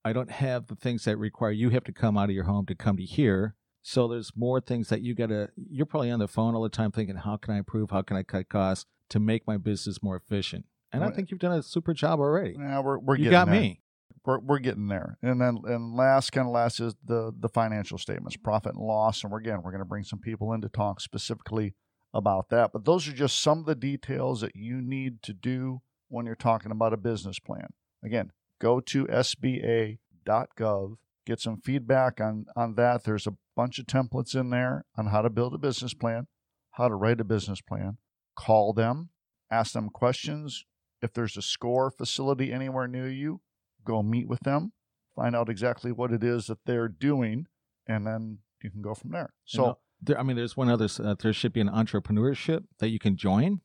I 0.05 0.13
don't 0.13 0.31
have 0.31 0.67
the 0.67 0.75
things 0.75 1.03
that 1.05 1.17
require 1.17 1.51
you 1.51 1.69
have 1.71 1.83
to 1.85 1.91
come 1.91 2.17
out 2.17 2.29
of 2.29 2.35
your 2.35 2.45
home 2.45 2.65
to 2.67 2.75
come 2.75 2.97
to 2.97 3.03
here. 3.03 3.55
So 3.81 4.07
there's 4.07 4.31
more 4.35 4.59
things 4.61 4.89
that 4.89 5.01
you 5.01 5.15
gotta. 5.15 5.49
You're 5.69 5.85
probably 5.85 6.11
on 6.11 6.19
the 6.19 6.27
phone 6.27 6.55
all 6.55 6.63
the 6.63 6.69
time 6.69 6.91
thinking, 6.91 7.15
how 7.17 7.37
can 7.37 7.53
I 7.53 7.57
improve? 7.57 7.91
How 7.91 8.01
can 8.01 8.17
I 8.17 8.23
cut 8.23 8.49
costs 8.49 8.85
to 9.09 9.19
make 9.19 9.47
my 9.47 9.57
business 9.57 10.01
more 10.03 10.15
efficient? 10.17 10.65
And 10.91 11.03
I 11.03 11.09
think 11.11 11.31
you've 11.31 11.39
done 11.39 11.51
a 11.57 11.63
super 11.63 11.93
job 11.93 12.19
already. 12.19 12.55
Yeah, 12.57 12.79
we're, 12.79 12.97
we're 12.99 13.15
you 13.15 13.25
getting 13.25 13.31
got 13.31 13.45
there. 13.47 13.59
me. 13.59 13.81
we're, 14.25 14.39
we're 14.39 14.59
getting 14.59 14.87
there 14.87 15.17
and 15.21 15.39
then 15.39 15.59
and 15.65 15.95
last 15.95 16.31
kind 16.31 16.47
of 16.47 16.53
last 16.53 16.79
is 16.79 16.95
the 17.03 17.31
the 17.37 17.49
financial 17.49 17.97
statements 17.97 18.35
profit 18.37 18.73
and 18.73 18.83
loss 18.83 19.23
and 19.23 19.31
we're 19.31 19.39
again 19.39 19.61
we're 19.63 19.71
going 19.71 19.79
to 19.79 19.85
bring 19.85 20.03
some 20.03 20.19
people 20.19 20.51
in 20.53 20.61
to 20.61 20.69
talk 20.69 20.99
specifically 21.01 21.75
about 22.13 22.49
that 22.49 22.71
but 22.73 22.83
those 22.85 23.07
are 23.07 23.13
just 23.13 23.39
some 23.41 23.59
of 23.59 23.65
the 23.65 23.75
details 23.75 24.41
that 24.41 24.55
you 24.55 24.81
need 24.81 25.21
to 25.21 25.33
do 25.33 25.81
when 26.09 26.25
you're 26.25 26.35
talking 26.35 26.71
about 26.71 26.93
a 26.93 26.97
business 26.97 27.37
plan 27.39 27.67
again 28.03 28.31
go 28.59 28.79
to 28.79 29.05
sba.gov 29.05 30.95
get 31.25 31.39
some 31.39 31.57
feedback 31.57 32.21
on 32.21 32.45
on 32.55 32.75
that 32.75 33.03
there's 33.03 33.27
a 33.27 33.33
bunch 33.55 33.79
of 33.79 33.85
templates 33.85 34.35
in 34.35 34.49
there 34.49 34.85
on 34.97 35.07
how 35.07 35.21
to 35.21 35.29
build 35.29 35.53
a 35.53 35.57
business 35.57 35.93
plan 35.93 36.27
how 36.71 36.87
to 36.87 36.95
write 36.95 37.19
a 37.19 37.25
business 37.25 37.61
plan 37.61 37.97
call 38.35 38.73
them 38.73 39.09
ask 39.51 39.73
them 39.73 39.89
questions 39.89 40.65
if 41.01 41.13
there's 41.13 41.37
a 41.37 41.41
score 41.41 41.91
facility 41.91 42.51
anywhere 42.51 42.87
near 42.87 43.09
you 43.09 43.41
go 43.87 44.03
meet 44.03 44.27
with 44.27 44.41
them, 44.41 44.73
find 45.15 45.35
out 45.35 45.49
exactly 45.49 45.91
what 45.91 46.11
it 46.11 46.23
is 46.23 46.47
that 46.47 46.59
they're 46.65 46.89
doing, 46.89 47.47
and 47.87 48.05
then 48.05 48.39
you 48.61 48.69
can 48.69 48.81
go 48.81 48.93
from 48.93 49.11
there. 49.11 49.33
You 49.45 49.57
So, 49.57 49.63
know, 49.63 49.77
there, 50.01 50.19
I 50.19 50.23
mean, 50.23 50.35
there's 50.35 50.57
one 50.57 50.69
other. 50.69 50.89
Uh, 50.99 51.15
there 51.19 51.33
should 51.33 51.53
be 51.53 51.61
an 51.61 51.69
entrepreneurship 51.69 52.65
that 52.79 52.89
you 52.89 52.99
can 52.99 53.15
join, 53.15 53.61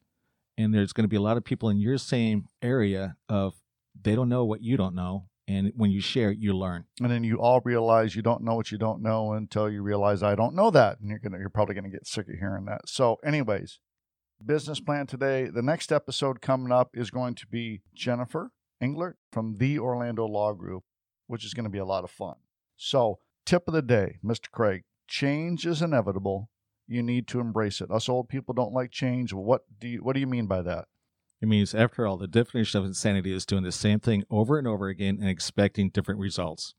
and 0.57 0.73
there's 0.73 0.93
going 0.93 1.05
to 1.05 1.09
be 1.09 1.17
a 1.17 1.21
lot 1.21 1.37
of 1.37 1.45
people 1.45 1.69
in 1.69 1.79
your 1.79 1.99
same 1.99 2.47
area 2.63 3.17
of 3.29 3.55
they 4.01 4.15
don't 4.15 4.29
know 4.29 4.45
what 4.45 4.63
you 4.63 4.77
don't 4.77 4.95
know, 4.95 5.27
and 5.49 5.73
when 5.77 5.91
you 5.91 6.01
share, 6.01 6.31
you 6.31 6.57
learn. 6.57 6.85
and 7.01 7.11
then 7.11 7.25
you 7.25 7.37
all 7.41 7.61
realize 7.65 8.15
you 8.15 8.23
don't 8.23 8.43
know 8.43 8.55
what 8.55 8.71
you 8.71 8.79
don't 8.79 9.03
know 9.03 9.33
until 9.33 9.71
you 9.71 9.83
realize 9.83 10.23
I 10.23 10.35
don't 10.35 10.55
know 10.55 10.71
that, 10.71 11.01
and 11.01 11.09
you're 11.09 11.19
gonna 11.19 11.39
you're 11.39 11.51
probably 11.51 11.75
gonna 11.75 11.91
get 11.91 12.07
sick 12.07 12.29
of 12.29 12.39
hearing 12.39 12.65
that. 12.67 12.89
So, 12.89 13.17
anyways, 13.25 13.81
business 14.45 14.81
plan 14.81 15.07
today. 15.07 15.49
The 15.49 15.63
next 15.63 15.93
episode 15.93 16.41
coming 16.41 16.73
up 16.73 16.91
is 16.95 17.11
going 17.11 17.35
to 17.37 17.47
be 17.47 17.83
Jennifer 17.95 18.51
Englert 18.83 19.15
from 19.31 19.57
the 19.59 19.79
Orlando 19.79 20.27
Law 20.27 20.53
Group, 20.53 20.85
which 21.27 21.45
is 21.45 21.55
going 21.55 21.65
to 21.65 21.71
be 21.71 21.79
a 21.79 21.85
lot 21.85 22.05
of 22.05 22.11
fun. 22.11 22.37
So, 22.77 23.19
tip 23.47 23.65
of 23.69 23.75
the 23.75 23.83
day, 23.83 24.19
Mr. 24.25 24.51
Craig: 24.51 24.83
change 25.09 25.67
is 25.67 25.83
inevitable. 25.83 26.49
You 26.89 27.03
need 27.03 27.29
to 27.29 27.41
embrace 27.41 27.81
it. 27.81 27.91
Us 27.91 28.09
old 28.09 28.29
people 28.29 28.55
don't 28.55 28.73
like 28.73 28.91
change. 28.91 29.33
What 29.33 29.63
do 29.79 29.89
you 29.89 29.99
What 30.03 30.15
do 30.15 30.21
you 30.21 30.27
mean 30.27 30.47
by 30.47 30.63
that? 30.63 30.87
It 31.43 31.49
means, 31.49 31.75
after 31.75 32.07
all, 32.07 32.17
the 32.17 32.29
definition 32.29 32.79
of 32.79 32.87
insanity 32.87 33.35
is 33.35 33.45
doing 33.45 33.65
the 33.65 33.73
same 33.73 33.99
thing 33.99 34.23
over 34.31 34.59
and 34.59 34.69
over 34.69 34.87
again 34.87 35.19
and 35.21 35.29
expecting 35.29 35.91
different 35.91 36.21
results. 36.21 36.75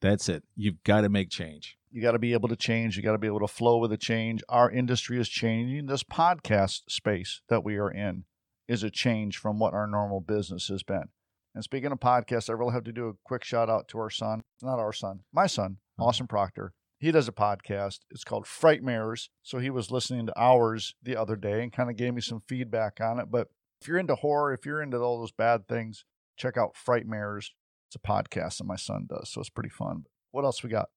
That's 0.00 0.26
it. 0.30 0.42
You've 0.56 0.82
got 0.84 1.02
to 1.02 1.10
make 1.10 1.28
change. 1.28 1.76
You 1.90 2.00
got 2.00 2.12
to 2.12 2.18
be 2.18 2.32
able 2.32 2.48
to 2.48 2.56
change. 2.56 2.96
You 2.96 3.02
got 3.02 3.12
to 3.12 3.18
be 3.18 3.26
able 3.26 3.40
to 3.40 3.46
flow 3.46 3.76
with 3.76 3.90
the 3.90 3.98
change. 3.98 4.42
Our 4.48 4.70
industry 4.70 5.20
is 5.20 5.28
changing. 5.28 5.84
This 5.84 6.02
podcast 6.02 6.84
space 6.88 7.42
that 7.50 7.62
we 7.62 7.76
are 7.76 7.90
in 7.90 8.24
is 8.66 8.82
a 8.82 8.90
change 8.90 9.36
from 9.36 9.58
what 9.58 9.74
our 9.74 9.86
normal 9.86 10.22
business 10.22 10.68
has 10.68 10.82
been. 10.82 11.10
And 11.54 11.62
speaking 11.62 11.92
of 11.92 12.00
podcasts, 12.00 12.48
I 12.48 12.54
really 12.54 12.72
have 12.72 12.84
to 12.84 12.92
do 12.92 13.08
a 13.08 13.14
quick 13.24 13.44
shout 13.44 13.68
out 13.68 13.86
to 13.88 13.98
our 13.98 14.08
son, 14.08 14.40
not 14.62 14.78
our 14.78 14.94
son, 14.94 15.24
my 15.30 15.46
son, 15.46 15.76
uh-huh. 15.98 16.08
Austin 16.08 16.26
Proctor. 16.26 16.72
He 16.98 17.12
does 17.12 17.28
a 17.28 17.32
podcast. 17.32 17.98
It's 18.10 18.24
called 18.24 18.46
Frightmares. 18.46 19.28
So 19.42 19.58
he 19.58 19.68
was 19.68 19.90
listening 19.90 20.24
to 20.26 20.40
ours 20.40 20.94
the 21.02 21.16
other 21.16 21.36
day 21.36 21.62
and 21.62 21.70
kind 21.70 21.90
of 21.90 21.96
gave 21.96 22.14
me 22.14 22.22
some 22.22 22.40
feedback 22.46 22.98
on 23.02 23.20
it. 23.20 23.26
But 23.30 23.48
if 23.80 23.88
you're 23.88 23.98
into 23.98 24.14
horror, 24.14 24.52
if 24.52 24.66
you're 24.66 24.82
into 24.82 24.98
all 24.98 25.20
those 25.20 25.32
bad 25.32 25.66
things, 25.66 26.04
check 26.36 26.56
out 26.56 26.74
Frightmares. 26.74 27.50
It's 27.88 27.96
a 27.96 27.98
podcast 27.98 28.58
that 28.58 28.64
my 28.66 28.76
son 28.76 29.06
does. 29.08 29.30
So 29.30 29.40
it's 29.40 29.50
pretty 29.50 29.70
fun. 29.70 30.04
What 30.30 30.44
else 30.44 30.62
we 30.62 30.70
got? 30.70 30.90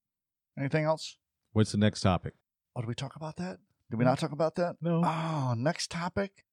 Anything 0.59 0.85
else? 0.85 1.17
What's 1.53 1.71
the 1.71 1.77
next 1.77 2.01
topic? 2.01 2.33
Oh, 2.75 2.81
did 2.81 2.87
we 2.87 2.95
talk 2.95 3.15
about 3.15 3.37
that? 3.37 3.57
Did 3.89 3.97
we 3.97 4.05
not 4.05 4.19
talk 4.19 4.31
about 4.31 4.55
that? 4.55 4.75
No. 4.81 5.01
Oh, 5.03 5.53
next 5.57 5.91
topic. 5.91 6.43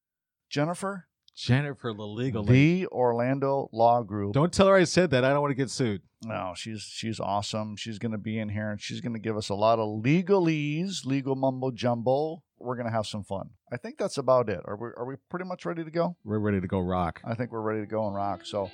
Jennifer, 0.49 1.07
Jennifer 1.35 1.93
legal. 1.93 2.45
the 2.45 2.87
Orlando 2.89 3.69
Law 3.73 4.03
Group. 4.03 4.35
Don't 4.35 4.53
tell 4.53 4.67
her 4.67 4.75
I 4.75 4.85
said 4.85 5.11
that. 5.11 5.25
I 5.25 5.31
don't 5.31 5.41
want 5.41 5.53
to 5.53 5.57
get 5.57 5.71
sued. 5.71 6.03
No, 6.25 6.53
she's 6.57 6.83
she's 6.83 7.21
awesome. 7.21 7.77
She's 7.77 7.99
going 7.99 8.13
to 8.13 8.19
be 8.19 8.39
in 8.39 8.51
here 8.51 8.71
and 8.71 8.81
she's 8.81 9.01
going 9.01 9.15
to 9.15 9.21
give 9.21 9.37
us 9.37 9.49
a 9.49 9.55
lot 9.55 9.79
of 9.79 10.03
legalese, 10.03 11.07
legal 11.07 11.35
mumbo 11.35 11.71
jumbo. 11.71 12.43
We're 12.61 12.77
going 12.77 12.87
to 12.87 12.93
have 12.93 13.07
some 13.07 13.25
fun. 13.25 13.51
I 13.73 13.77
think 13.77 13.99
that's 13.99 14.19
about 14.19 14.49
it. 14.49 14.61
Are 14.65 14.77
we 14.77 14.89
are 14.97 15.07
we 15.07 15.17
pretty 15.29 15.47
much 15.47 15.65
ready 15.65 15.85
to 15.85 15.91
go? 15.91 16.17
We're 16.25 16.39
ready 16.39 16.61
to 16.61 16.67
go 16.67 16.81
rock. 16.81 17.21
I 17.25 17.35
think 17.35 17.53
we're 17.53 17.63
ready 17.63 17.81
to 17.81 17.87
go 17.87 18.07
and 18.07 18.15
rock. 18.15 18.45
So 18.45 18.71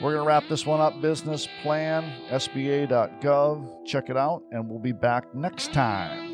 we're 0.00 0.12
going 0.12 0.24
to 0.24 0.28
wrap 0.28 0.48
this 0.48 0.64
one 0.64 0.80
up. 0.80 1.00
Business 1.02 1.48
plan, 1.62 2.04
SBA.gov. 2.30 3.86
Check 3.86 4.10
it 4.10 4.16
out, 4.16 4.42
and 4.50 4.68
we'll 4.68 4.78
be 4.78 4.92
back 4.92 5.34
next 5.34 5.72
time. 5.72 6.31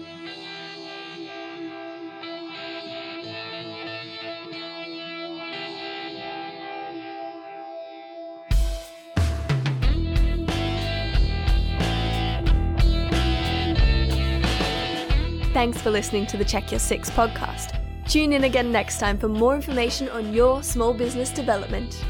Thanks 15.59 15.83
for 15.83 15.91
listening 15.91 16.25
to 16.27 16.37
the 16.37 16.45
Check 16.45 16.71
Your 16.71 16.79
Six 16.79 17.11
podcast. 17.11 17.81
Tune 18.07 18.33
in 18.33 18.45
again 18.45 18.71
next 18.71 18.99
time 18.99 19.19
for 19.19 19.27
more 19.27 19.57
information 19.57 20.09
on 20.11 20.33
your 20.33 20.63
small 20.63 20.95
business 20.95 21.31
development. 21.31 22.05